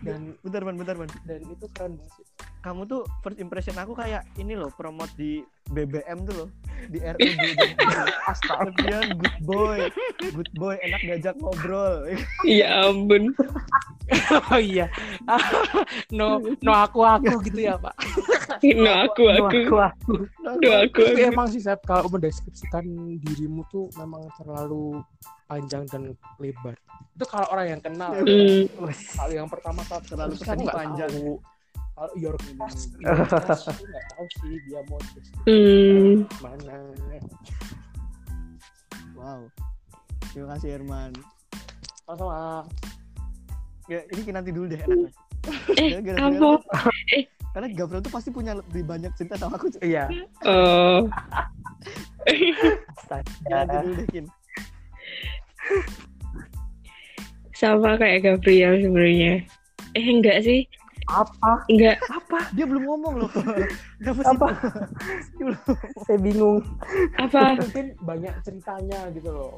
Dan 0.00 0.38
bentar 0.40 0.64
man 0.64 0.80
bentar 0.80 0.96
man 0.96 1.10
dan 1.28 1.44
itu 1.44 1.66
keren 1.76 2.00
banget 2.00 2.12
sih 2.16 2.26
kamu 2.58 2.90
tuh 2.90 3.06
first 3.22 3.38
impression 3.38 3.76
aku 3.78 3.94
kayak 3.94 4.26
ini 4.34 4.58
loh 4.58 4.70
promote 4.74 5.10
di 5.14 5.40
BBM 5.70 6.26
tuh 6.26 6.34
loh 6.44 6.48
di 6.90 6.98
RUB 6.98 7.38
Astaga. 8.30 8.70
Kemudian 8.72 9.04
good 9.20 9.36
boy 9.44 9.78
good 10.34 10.50
boy 10.56 10.74
enak 10.82 11.00
diajak 11.04 11.34
ngobrol 11.38 12.08
Ya 12.42 12.88
ampun. 12.88 13.30
oh 14.50 14.60
iya 14.60 14.88
no 16.16 16.40
no 16.64 16.72
aku 16.72 17.04
aku 17.04 17.38
gitu 17.44 17.68
ya 17.68 17.76
pak 17.76 17.94
No 18.64 19.04
aku 19.06 19.28
aku. 19.28 19.44
aku, 19.68 19.76
aku. 19.76 20.12
No 20.42 20.50
aku 20.56 21.00
tapi 21.04 21.22
aku. 21.22 21.30
emang 21.30 21.46
sih 21.52 21.60
Sep, 21.60 21.84
kalau 21.84 22.08
mendeskripsikan 22.10 22.82
dirimu 23.20 23.62
tuh 23.68 23.86
memang 24.00 24.24
terlalu 24.40 24.98
panjang 25.46 25.84
dan 25.92 26.16
lebar 26.40 26.74
itu 27.18 27.26
kalau 27.26 27.50
orang 27.50 27.66
yang 27.74 27.82
kenal. 27.82 28.14
Wes. 28.86 29.18
kalau 29.18 29.34
yang 29.34 29.50
pertama 29.50 29.82
Terlalu 30.06 30.38
panjang. 30.70 31.10
Kalau 31.98 32.14
aku 33.68 33.82
nggak 33.82 34.04
tahu 34.08 34.24
sih 34.38 34.54
dia 34.64 34.80
mau 34.86 34.98
Hmm. 35.44 36.14
mana 36.38 36.78
wow 39.12 39.40
terima 40.30 40.54
kasih 40.54 40.68
Herman 40.72 41.10
sama 42.06 42.62
ya 43.86 44.00
ini 44.06 44.30
nanti 44.30 44.50
dulu 44.50 44.70
deh 44.70 44.78
enak 44.78 45.10
Eh, 45.74 45.96
tuh- 46.36 46.60
Eh. 47.10 47.24
karena 47.50 47.66
Gabriel 47.72 47.98
tuh 47.98 48.12
pasti 48.12 48.28
punya 48.28 48.52
lebih 48.52 48.84
banyak 48.84 49.10
cerita 49.14 49.34
sama 49.34 49.56
aku 49.56 49.72
Iya. 49.80 50.06
Oh. 50.44 51.08
nanti 53.48 53.74
dulu 53.80 53.92
deh 53.96 54.06
Kin 54.08 54.26
Sama 57.52 57.98
kayak 57.98 58.22
Gabriel 58.22 58.78
sebenarnya. 58.78 59.42
Eh 59.92 60.06
enggak 60.06 60.46
sih. 60.46 60.62
Apa? 61.08 61.64
Enggak. 61.66 61.96
Apa? 62.06 62.38
dia 62.52 62.64
belum 62.64 62.84
ngomong 62.84 63.14
loh 63.18 63.30
Kenapa 63.98 64.20
sih 64.20 64.28
Apa? 64.28 64.46
Saya 66.04 66.18
bingung. 66.18 66.60
Apa? 67.16 67.56
mungkin 67.60 67.86
banyak 67.98 68.34
ceritanya 68.42 69.08
gitu 69.10 69.30
loh 69.30 69.56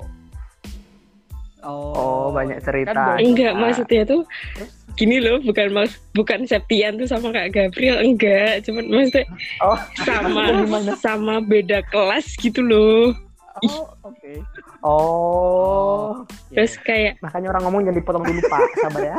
Oh, 1.60 2.32
banyak 2.32 2.56
cerita. 2.58 2.96
Kan 2.96 3.20
Enggak 3.20 3.52
maksudnya 3.52 4.08
tuh 4.08 4.24
terus 4.56 4.72
gini 4.96 5.20
loh 5.20 5.38
bukan 5.40 5.68
mas 5.70 5.92
bukan 6.10 6.42
Septian 6.42 6.96
tuh 6.96 7.04
sama 7.04 7.30
kayak 7.30 7.52
Gabriel 7.52 8.00
enggak 8.00 8.64
cuman 8.64 8.84
maksudnya 8.86 9.28
Oh, 9.60 9.76
sama 10.00 10.56
gimana? 10.56 10.92
sama 10.94 11.34
beda 11.38 11.80
kelas 11.86 12.32
gitu 12.36 12.60
loh 12.60 13.12
oh 13.60 13.92
oke 14.02 14.32
Oh. 14.80 16.24
terus 16.48 16.80
kayak 16.80 17.20
Makanya 17.20 17.52
orang 17.52 17.62
ngomong 17.64 17.80
jangan 17.84 17.98
dipotong 17.98 18.24
dulu, 18.24 18.40
Pak. 18.42 18.60
Sabar 18.80 19.02
ya. 19.04 19.16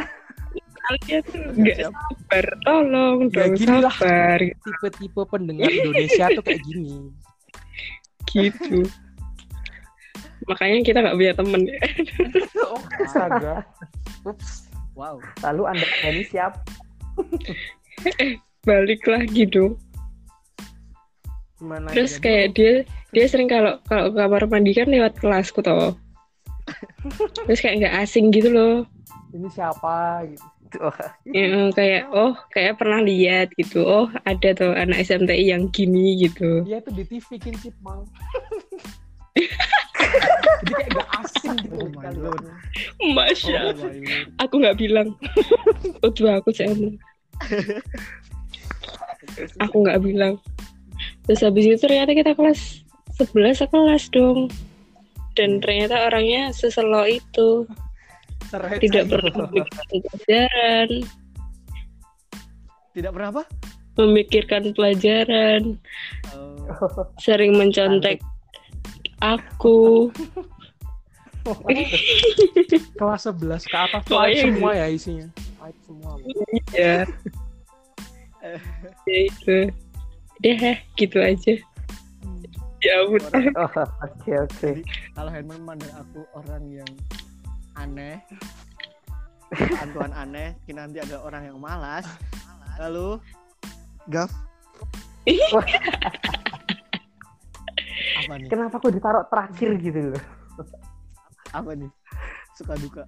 Kalian 0.91 1.23
Siap. 1.55 1.91
sabar 1.95 2.45
tolong 2.67 3.17
Ya, 3.31 3.47
dong 3.47 3.53
gini 3.55 3.75
lah. 3.79 3.93
sabar. 3.95 4.39
Tipe-tipe 4.43 5.21
pendengar 5.31 5.69
Indonesia 5.71 6.25
tuh 6.35 6.43
kayak 6.43 6.61
gini. 6.67 6.97
Gitu. 8.27 8.83
Makanya 10.45 10.77
kita 10.83 10.97
nggak 10.99 11.15
punya 11.15 11.33
temen. 11.35 11.61
Oh 12.71 12.79
astaga. 13.03 13.67
Ups. 14.23 14.67
Wow. 14.95 15.19
Lalu 15.43 15.63
Anda 15.75 15.87
ini 16.07 16.23
siap? 16.23 16.59
balik 18.61 19.03
lagi 19.03 19.43
dong 19.49 19.75
Gimana? 21.57 21.89
terus 21.91 22.17
kayak 22.17 22.53
dia 22.55 22.73
dia 23.11 23.25
sering 23.27 23.49
kalau 23.49 23.77
kalau 23.85 24.09
ke 24.13 24.17
kamar 24.17 24.45
mandi 24.47 24.71
kan 24.71 24.87
lewat 24.87 25.17
kelasku 25.19 25.59
toh. 25.61 25.97
Terus 27.49 27.59
kayak 27.59 27.83
nggak 27.83 27.95
asing 28.05 28.29
gitu 28.31 28.49
loh. 28.53 28.75
Ini 29.35 29.49
siapa 29.51 30.23
gitu 30.29 30.45
Oh, 30.79 30.95
Ya, 31.27 31.67
kayak 31.75 32.03
oh 32.15 32.31
kayak 32.55 32.79
pernah 32.79 33.03
lihat 33.03 33.51
gitu. 33.59 33.83
Oh 33.83 34.07
ada 34.23 34.55
tuh 34.55 34.71
anak 34.71 35.03
SMTI 35.03 35.51
yang 35.51 35.67
gini 35.73 36.15
gitu. 36.23 36.63
Dia 36.63 36.79
tuh 36.79 36.95
di 36.95 37.03
TV 37.03 37.35
kin 37.35 37.55
Cipmang 37.59 38.07
jadi 40.61 40.71
kayak 40.75 40.89
gak 40.95 41.09
asing 41.23 41.55
gitu. 41.63 41.75
Oh 41.79 41.89
my 41.95 42.11
lord. 42.11 42.43
masya 43.15 43.71
Oh 43.71 43.75
my 43.79 43.95
lord. 43.95 44.27
aku 44.39 44.53
nggak 44.59 44.77
bilang. 44.79 45.07
Itu 46.05 46.23
aku 46.27 46.49
jangan 46.51 46.99
aku 49.59 49.75
nggak 49.87 50.01
bilang. 50.03 50.35
Terus 51.25 51.41
habis 51.41 51.65
itu 51.65 51.77
ternyata 51.81 52.11
kita 52.13 52.31
kelas 52.37 52.85
11 53.17 53.71
kelas 53.71 54.03
dong. 54.11 54.51
Dan 55.33 55.63
ternyata 55.63 56.11
orangnya 56.11 56.51
seselo 56.51 57.07
itu 57.07 57.65
Tidak 58.51 59.03
pernah 59.07 59.31
memikirkan 59.31 59.85
pelajaran. 59.87 60.87
Tidak 62.91 63.11
pernah 63.15 63.29
apa? 63.31 63.43
Memikirkan 63.95 64.63
pelajaran. 64.75 65.61
Oh, 66.35 67.07
sering 67.19 67.55
mencontek 67.55 68.19
aku. 69.23 70.11
Kelas 73.01 73.25
11 73.25 73.65
ke 73.65 73.73
atas 73.73 74.03
Oh, 74.13 74.21
five 74.21 74.29
iya, 74.37 74.43
semua 74.45 74.71
ya 74.77 74.85
isinya. 74.93 75.27
Five 75.57 75.77
semua. 75.89 76.11
Bu. 76.21 76.29
ya 76.69 76.95
ya 79.09 79.17
itu 79.25 79.57
deh 80.41 80.77
gitu 80.97 81.17
aja. 81.17 81.53
Ya 82.81 82.93
ampun 83.05 83.21
Oh, 83.57 83.69
oke 84.05 84.31
oke. 84.49 84.71
Kalau 85.13 85.29
Herman 85.29 85.61
memandang 85.61 85.93
aku 86.01 86.25
orang 86.33 86.65
yang 86.69 86.91
aneh, 87.81 88.15
Tuhan 89.93 90.11
aneh, 90.13 90.55
nanti 90.69 90.97
ada 90.97 91.17
orang 91.19 91.43
yang 91.45 91.57
malas. 91.57 92.05
Lalu, 92.77 93.19
Gaf. 94.07 94.31
apa 98.21 98.33
nih? 98.37 98.47
Kenapa 98.47 98.75
aku 98.77 98.89
ditaruh 98.89 99.25
terakhir 99.27 99.69
gitu 99.77 99.99
loh? 100.13 100.23
Apa 101.51 101.73
nih? 101.73 101.89
Suka 102.55 102.73
duka. 102.77 103.03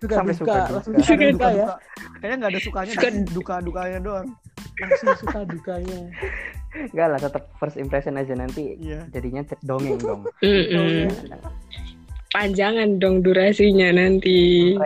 suka 0.00 0.14
Sampai 0.16 0.32
duka 0.32 0.40
suka 0.40 0.54
duka. 0.56 0.80
Suka 0.80 0.98
suka 1.02 1.14
duka 1.14 1.28
duka, 1.28 1.48
ya 1.50 1.66
duka. 1.66 1.74
Kayaknya 2.16 2.36
nggak 2.36 2.50
ada 2.50 2.60
sukanya, 2.60 2.92
Suka- 2.94 3.26
duka 3.28 3.54
dukanya 3.60 3.98
doang. 4.00 4.28
langsung 4.80 5.12
suka 5.20 5.44
dukanya 5.44 5.98
Enggak 6.72 7.08
lah, 7.10 7.18
tetap 7.20 7.42
first 7.60 7.76
impression 7.76 8.16
aja 8.16 8.32
nanti 8.32 8.80
Iya. 8.80 9.04
jadinya 9.12 9.44
cek 9.44 9.60
dongeng 9.60 10.00
dong. 10.00 10.24
Panjangan 12.30 12.98
dong 12.98 13.20
durasinya 13.20 13.92
nanti. 13.92 14.74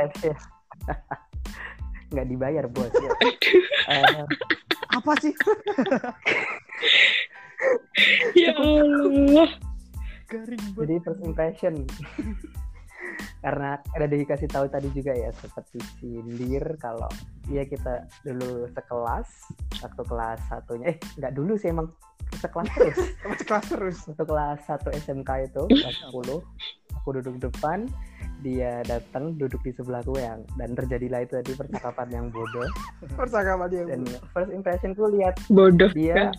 Nggak 2.12 2.26
dibayar 2.28 2.64
bos 2.68 2.92
ya. 2.92 3.10
Eh, 3.84 4.24
Apa 4.96 5.12
sih? 5.20 5.28
ya 8.32 8.56
Allah 8.56 9.52
Garing 10.24 10.56
banget. 10.72 10.80
jadi 10.80 10.94
first 11.04 11.20
impression. 11.20 11.74
Karena 13.44 13.76
ada 13.92 14.08
dikasih 14.08 14.48
tahu 14.48 14.64
tadi 14.72 14.88
juga 14.96 15.12
ya 15.12 15.28
seperti 15.36 15.84
sindir 16.00 16.64
kalau 16.80 17.12
ya 17.52 17.60
kita 17.68 18.08
dulu 18.24 18.64
sekelas 18.72 19.28
waktu 19.84 20.02
kelas 20.08 20.40
satunya 20.48 20.84
eh 20.88 20.96
nggak 21.20 21.36
dulu 21.36 21.60
sih 21.60 21.68
emang 21.68 21.92
sekelas 22.40 22.72
terus 22.72 22.96
Sama 23.20 23.36
kelas 23.36 23.66
terus. 23.68 23.96
waktu 24.08 24.24
kelas 24.24 24.60
1 24.64 24.96
SMK 25.04 25.30
itu 25.44 25.62
kelas 25.68 25.98
10 26.08 26.40
aku 27.04 27.20
duduk 27.20 27.36
depan 27.52 27.84
dia 28.40 28.80
datang 28.88 29.36
duduk 29.36 29.60
di 29.60 29.76
sebelahku 29.76 30.16
yang 30.16 30.40
dan 30.56 30.72
terjadilah 30.72 31.20
itu 31.20 31.36
tadi 31.36 31.52
percakapan 31.52 32.08
yang 32.08 32.26
bodoh. 32.32 32.64
Percakapan 33.12 33.68
dia 33.68 33.82
dan 33.84 34.00
first 34.32 34.52
impressionku 34.52 35.04
lihat 35.12 35.36
bodoh 35.52 35.92
dia 35.92 36.32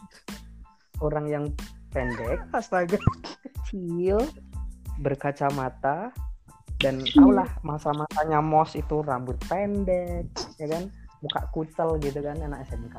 orang 1.05 1.29
yang 1.29 1.45
pendek 1.93 2.41
astaga. 2.57 2.97
kecil 3.45 4.17
berkacamata 5.01 6.09
dan 6.81 7.01
tau 7.13 7.29
lah 7.29 7.49
masa-masanya 7.61 8.41
mos 8.41 8.73
itu 8.73 9.05
rambut 9.05 9.37
pendek 9.45 10.25
ya 10.57 10.65
kan? 10.65 10.89
Muka 11.21 11.41
kucel 11.53 11.97
gitu 12.01 12.21
kan 12.21 12.37
anak 12.37 12.69
SMK 12.69 12.97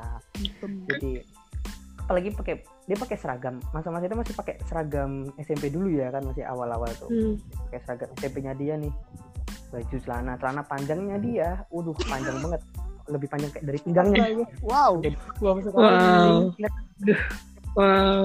jadi 0.91 1.23
apalagi 2.07 2.31
pakai 2.31 2.63
dia 2.87 2.95
pakai 2.95 3.19
seragam. 3.19 3.59
Masa-masa 3.75 4.07
itu 4.07 4.15
masih 4.15 4.31
pakai 4.31 4.55
seragam 4.63 5.27
SMP 5.43 5.67
dulu 5.67 5.91
ya 5.91 6.07
kan 6.07 6.23
masih 6.23 6.47
awal-awal 6.47 6.87
tuh. 6.95 7.11
Hmm. 7.11 7.35
pakai 7.67 7.83
seragam 7.83 8.09
SMP-nya 8.15 8.55
dia 8.55 8.79
nih. 8.79 8.95
Baju 9.75 9.95
celana 9.99 10.39
celana 10.39 10.63
panjangnya 10.63 11.19
dia. 11.19 11.49
Waduh 11.67 11.91
panjang 12.07 12.39
banget. 12.39 12.63
Lebih 13.11 13.27
panjang 13.27 13.51
kayak 13.51 13.65
dari 13.67 13.79
pinggangnya. 13.83 14.23
Wow. 14.63 15.03
gua 15.43 15.51
masuk 15.59 15.75
wow. 15.75 16.47
wow. 17.75 18.23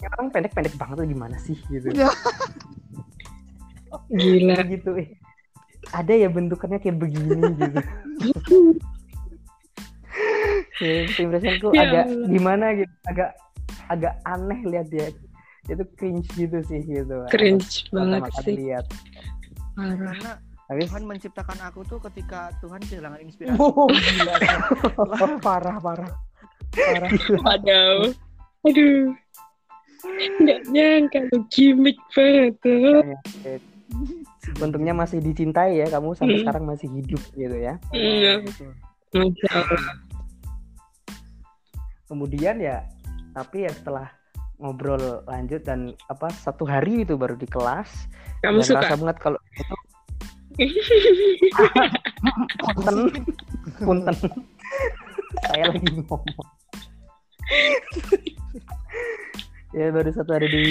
Ya, 0.00 0.08
orang 0.16 0.32
pendek-pendek 0.32 0.72
banget 0.80 1.04
tuh 1.04 1.08
gimana 1.12 1.36
sih 1.36 1.60
gitu. 1.68 1.92
Ya. 1.92 2.08
gila. 4.08 4.56
Gitu 4.64 4.90
eh. 4.96 5.20
ada 5.92 6.16
ya 6.16 6.32
bentukannya 6.32 6.80
kayak 6.80 6.96
begini 6.96 7.50
gitu 7.60 7.78
ya, 10.80 11.04
impressionku 11.16 11.66
Ya 11.70 11.82
agak 11.84 12.04
Allah. 12.06 12.26
gimana 12.26 12.66
gitu 12.74 12.92
agak 13.04 13.30
agak 13.86 14.14
aneh 14.24 14.60
lihat 14.64 14.86
dia 14.88 15.08
itu 15.66 15.84
cringe 15.94 16.26
gitu 16.34 16.58
sih 16.64 16.80
gitu 16.82 17.16
cringe 17.28 17.86
banget 17.90 18.22
sih 18.40 18.56
lihat 18.58 18.84
parah 19.72 19.96
Karena 20.10 20.32
tapi 20.66 20.86
Tuhan 20.86 21.04
menciptakan 21.04 21.58
aku 21.62 21.80
tuh 21.84 21.98
ketika 22.00 22.54
Tuhan 22.58 22.78
kehilangan 22.80 23.20
inspirasi. 23.20 23.58
oh 23.58 23.86
gila 23.86 24.34
parah 25.38 25.76
parah 25.78 26.10
parah 26.70 27.10
Waduh. 27.40 28.14
Aduh. 28.62 29.10
Nggak 30.38 30.60
nyangka 30.68 31.18
lu 31.26 31.42
gimmick 31.48 31.98
banget 32.10 32.54
tuh. 32.62 33.02
untungnya 34.56 34.94
masih 34.94 35.18
dicintai 35.18 35.76
ya 35.76 35.90
kamu 35.90 36.14
sampai 36.14 36.34
Hmm. 36.34 36.42
sekarang 36.42 36.64
masih 36.64 36.88
hidup 36.92 37.22
gitu 37.32 37.56
ya 37.56 37.74
Iya. 37.90 38.46
Masya 39.10 39.48
Allah. 39.50 39.94
Kemudian 42.10 42.58
ya 42.58 42.82
tapi 43.38 43.62
ya 43.64 43.70
setelah 43.70 44.10
ngobrol 44.58 45.22
lanjut 45.30 45.62
dan 45.62 45.94
apa 46.10 46.28
satu 46.34 46.66
hari 46.66 47.06
itu 47.06 47.14
baru 47.14 47.38
di 47.38 47.46
kelas 47.46 48.10
Kamu 48.42 48.60
dan 48.60 48.66
suka? 48.66 48.80
rasa 48.82 48.94
banget 48.98 49.16
kalau 49.22 49.38
itu 49.54 49.74
punten. 52.76 52.96
Punten. 53.80 54.16
Saya 55.48 55.64
lagi 55.72 55.88
ngomong. 55.88 56.48
Ya 59.72 59.88
baru 59.94 60.10
satu 60.12 60.30
hari 60.36 60.48
di 60.50 60.64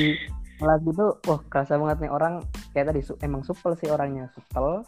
kelas 0.60 0.84
gitu 0.84 1.16
wah 1.26 1.40
kerasa 1.48 1.80
banget 1.80 2.06
nih 2.06 2.12
orang 2.12 2.44
kayak 2.76 2.92
tadi 2.92 3.02
su- 3.02 3.18
emang 3.24 3.42
supel 3.48 3.72
sih 3.80 3.88
orangnya 3.88 4.28
supel 4.36 4.84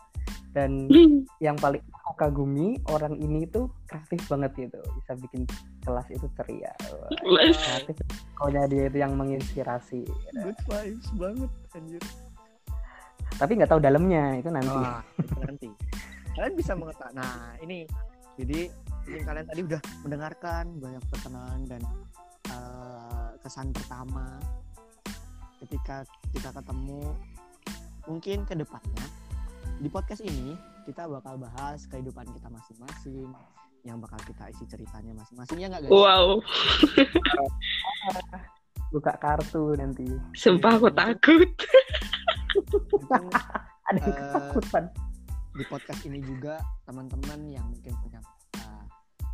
dan 0.52 0.88
yang 1.46 1.56
paling 1.60 1.80
aku 2.04 2.14
kagumi 2.20 2.80
orang 2.92 3.16
ini 3.20 3.48
tuh 3.48 3.72
kreatif 3.88 4.20
banget 4.28 4.52
gitu. 4.68 4.80
Bisa 5.00 5.12
bikin 5.16 5.48
kelas 5.84 6.08
itu 6.12 6.28
ceria. 6.40 6.74
Kreatif. 7.20 7.96
Pokoknya 8.36 8.68
dia 8.68 8.84
itu 8.92 8.98
yang 9.00 9.14
menginspirasi. 9.16 10.04
Good 10.36 10.60
vibes 10.68 11.08
banget 11.16 11.52
anjir. 11.76 12.04
tapi 13.40 13.56
nggak 13.58 13.72
tahu 13.72 13.80
dalamnya 13.80 14.44
itu 14.44 14.52
nanti. 14.52 14.76
Wah, 14.76 15.02
itu 15.18 15.36
nanti. 15.40 15.70
Kalian 16.36 16.54
bisa 16.54 16.72
mengetahui. 16.76 17.16
Nah, 17.16 17.56
ini. 17.64 17.88
Jadi 18.36 18.68
mungkin 19.08 19.24
kalian 19.24 19.48
tadi 19.48 19.62
udah 19.66 19.82
mendengarkan 20.04 20.64
banyak 20.78 21.04
perkenalan 21.10 21.62
dan 21.66 21.82
eh, 22.52 23.30
kesan 23.40 23.72
pertama 23.72 24.38
ketika 25.64 26.04
kita 26.34 26.50
ketemu 26.54 27.02
mungkin 28.10 28.44
ke 28.50 28.54
depannya 28.58 29.06
di 29.82 29.90
podcast 29.90 30.22
ini 30.22 30.54
kita 30.86 31.06
bakal 31.10 31.38
bahas 31.38 31.86
kehidupan 31.90 32.26
kita 32.34 32.48
masing-masing 32.50 33.30
yang 33.82 33.98
bakal 33.98 34.18
kita 34.26 34.50
isi 34.54 34.66
ceritanya 34.70 35.18
masing-masing 35.18 35.58
ya 35.58 35.68
nggak 35.70 35.90
guys? 35.90 35.94
Wow. 35.94 36.42
buka 38.92 39.16
kartu 39.18 39.72
nanti 39.80 40.04
Sumpah 40.36 40.76
aku 40.76 40.92
takut. 40.92 41.48
Ada 43.92 44.00
yang 44.00 44.12
Eh, 44.12 44.16
ketakutan 44.16 44.86
di 45.52 45.64
podcast 45.68 46.02
ini 46.08 46.20
juga 46.24 46.64
teman-teman 46.88 47.40
yang 47.52 47.68
mungkin 47.68 47.92
punya 48.00 48.20
uh, 48.64 48.86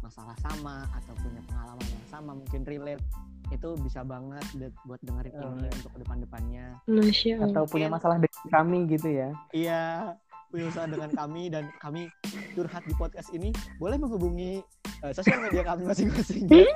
masalah 0.02 0.34
sama 0.42 0.86
atau 0.98 1.14
punya 1.22 1.42
pengalaman 1.46 1.86
yang 1.86 2.06
sama 2.10 2.32
mungkin 2.34 2.66
relate 2.66 3.06
itu 3.52 3.70
bisa 3.80 4.04
banget 4.04 4.46
de- 4.60 4.76
buat 4.84 5.00
dengerin 5.04 5.34
Oh, 5.40 5.54
ini 5.60 5.68
untuk 5.72 5.92
ke 5.96 6.00
depan-depannya 6.04 6.66
Masya 6.88 7.36
atau 7.48 7.64
punya 7.70 7.88
masalah 7.88 8.18
dengan 8.20 8.48
kami 8.52 8.80
gitu 8.92 9.08
ya 9.12 9.30
iya 9.56 10.14
punya 10.48 10.72
usaha 10.72 10.88
dengan 10.88 11.12
kami 11.12 11.52
dan 11.52 11.68
kami 11.84 12.08
curhat 12.56 12.84
di 12.88 12.96
podcast 12.96 13.30
ini 13.36 13.52
boleh 13.80 14.00
menghubungi 14.00 14.64
uh, 15.04 15.12
sosial 15.12 15.44
media 15.44 15.64
kami 15.68 15.84
masing-masing 15.84 16.48
ya. 16.48 16.64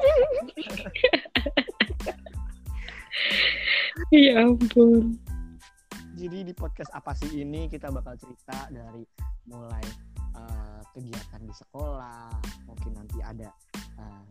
Ya 4.12 4.44
ampun. 4.44 5.16
jadi 6.20 6.44
di 6.44 6.52
podcast 6.52 6.92
apa 6.92 7.16
sih 7.16 7.44
ini 7.44 7.72
kita 7.72 7.88
bakal 7.92 8.14
cerita 8.20 8.68
dari 8.68 9.08
mulai 9.48 9.84
uh, 10.36 10.84
kegiatan 10.92 11.42
di 11.44 11.54
sekolah 11.56 12.28
mungkin 12.68 12.92
nanti 12.94 13.20
ada 13.24 13.50
uh, 14.00 14.24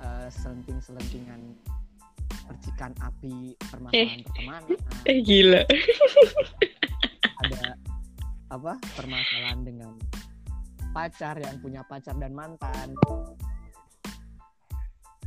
uh, 0.00 0.28
selenting-selentingan 0.28 1.40
percikan 2.46 2.92
api 3.00 3.54
permasalahan 3.70 4.20
pertemanan 4.22 4.62
Eh 5.10 5.18
gila. 5.20 5.62
ada 7.36 7.62
apa 8.48 8.72
permasalahan 8.94 9.60
dengan 9.62 9.92
pacar 10.90 11.36
yang 11.36 11.58
punya 11.58 11.82
pacar 11.84 12.14
dan 12.16 12.32
mantan 12.32 12.94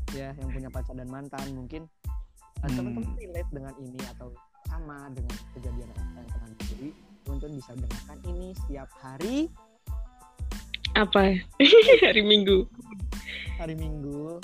ya 0.09 0.33
yang 0.33 0.49
punya 0.49 0.69
pacar 0.71 0.97
dan 0.97 1.05
mantan 1.07 1.45
mungkin 1.53 1.83
uh, 1.85 2.65
Hmm. 2.65 2.75
teman-teman 2.75 3.13
relate 3.15 3.51
dengan 3.53 3.73
ini 3.79 3.99
atau 4.11 4.27
sama 4.67 5.07
dengan 5.13 5.35
kejadian 5.55 5.87
apa 5.93 6.17
yang 6.17 6.27
pernah 6.27 6.49
terjadi 6.57 6.87
teman-teman 7.23 7.53
bisa 7.55 7.71
dengarkan 7.77 8.19
ini 8.27 8.47
setiap 8.65 8.89
hari 8.99 9.37
Apa? 10.97 11.37
Hari 12.03 12.25
Minggu. 12.25 12.65
Hari 13.59 13.75
Minggu 13.75 14.39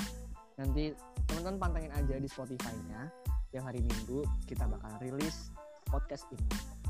nanti 0.60 0.92
teman-teman 1.32 1.56
pantengin 1.56 1.92
aja 1.96 2.16
di 2.20 2.28
Spotify-nya 2.28 3.08
tiap 3.48 3.64
hari 3.64 3.80
Minggu 3.80 4.28
kita 4.44 4.68
bakal 4.68 4.92
rilis 5.00 5.56
podcast 5.88 6.28
ini 6.36 6.44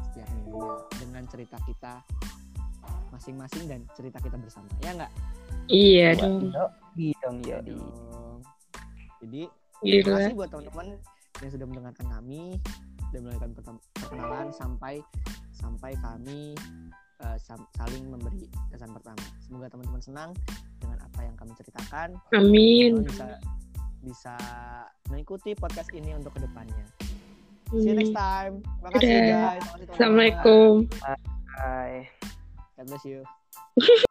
setiap 0.10 0.30
minggu 0.34 0.66
dengan 0.98 1.24
cerita 1.30 1.58
kita 1.70 2.02
masing-masing 3.14 3.70
dan 3.70 3.80
cerita 3.94 4.18
kita 4.18 4.42
bersama 4.42 4.66
ya 4.82 4.98
nggak 4.98 5.12
Iya 5.66 6.10
dong. 6.18 6.54
Iya 6.98 7.16
dong, 7.22 7.38
iya. 7.46 7.58
dong 7.62 8.42
jadi 9.22 9.42
terima 9.82 10.02
Gila. 10.02 10.18
kasih 10.18 10.34
buat 10.34 10.50
teman-teman 10.50 10.88
yang 11.46 11.52
sudah 11.54 11.68
mendengarkan 11.70 12.08
kami 12.10 12.44
dan 13.14 13.20
mendengarkan 13.22 13.52
pertem- 13.54 13.86
perkenalan 14.02 14.48
sampai 14.50 14.96
sampai 15.54 15.92
kami 16.02 16.58
sam- 17.38 17.70
saling 17.78 18.10
memberi 18.10 18.50
kesan 18.70 18.90
pertama 18.92 19.22
semoga 19.42 19.70
teman-teman 19.70 20.02
senang 20.02 20.30
dengan 20.82 21.00
apa 21.02 21.20
yang 21.36 21.40
kami 21.44 21.52
ceritakan 21.60 22.10
Amin. 22.32 23.04
Bisa 23.04 23.28
bisa 24.06 24.36
mengikuti 25.12 25.52
podcast 25.52 25.92
ini 25.92 26.16
untuk 26.16 26.32
ke 26.32 26.48
depannya 26.48 26.88
see 27.76 27.92
you 27.92 27.98
next 27.98 28.16
time 28.16 28.64
terima 28.80 28.90
kasih 28.96 29.10
guys. 29.28 29.64
Assalamualaikum. 29.92 30.72
Bye. 31.60 32.08
God 32.80 32.86
bless 32.88 33.04
you 33.04 33.20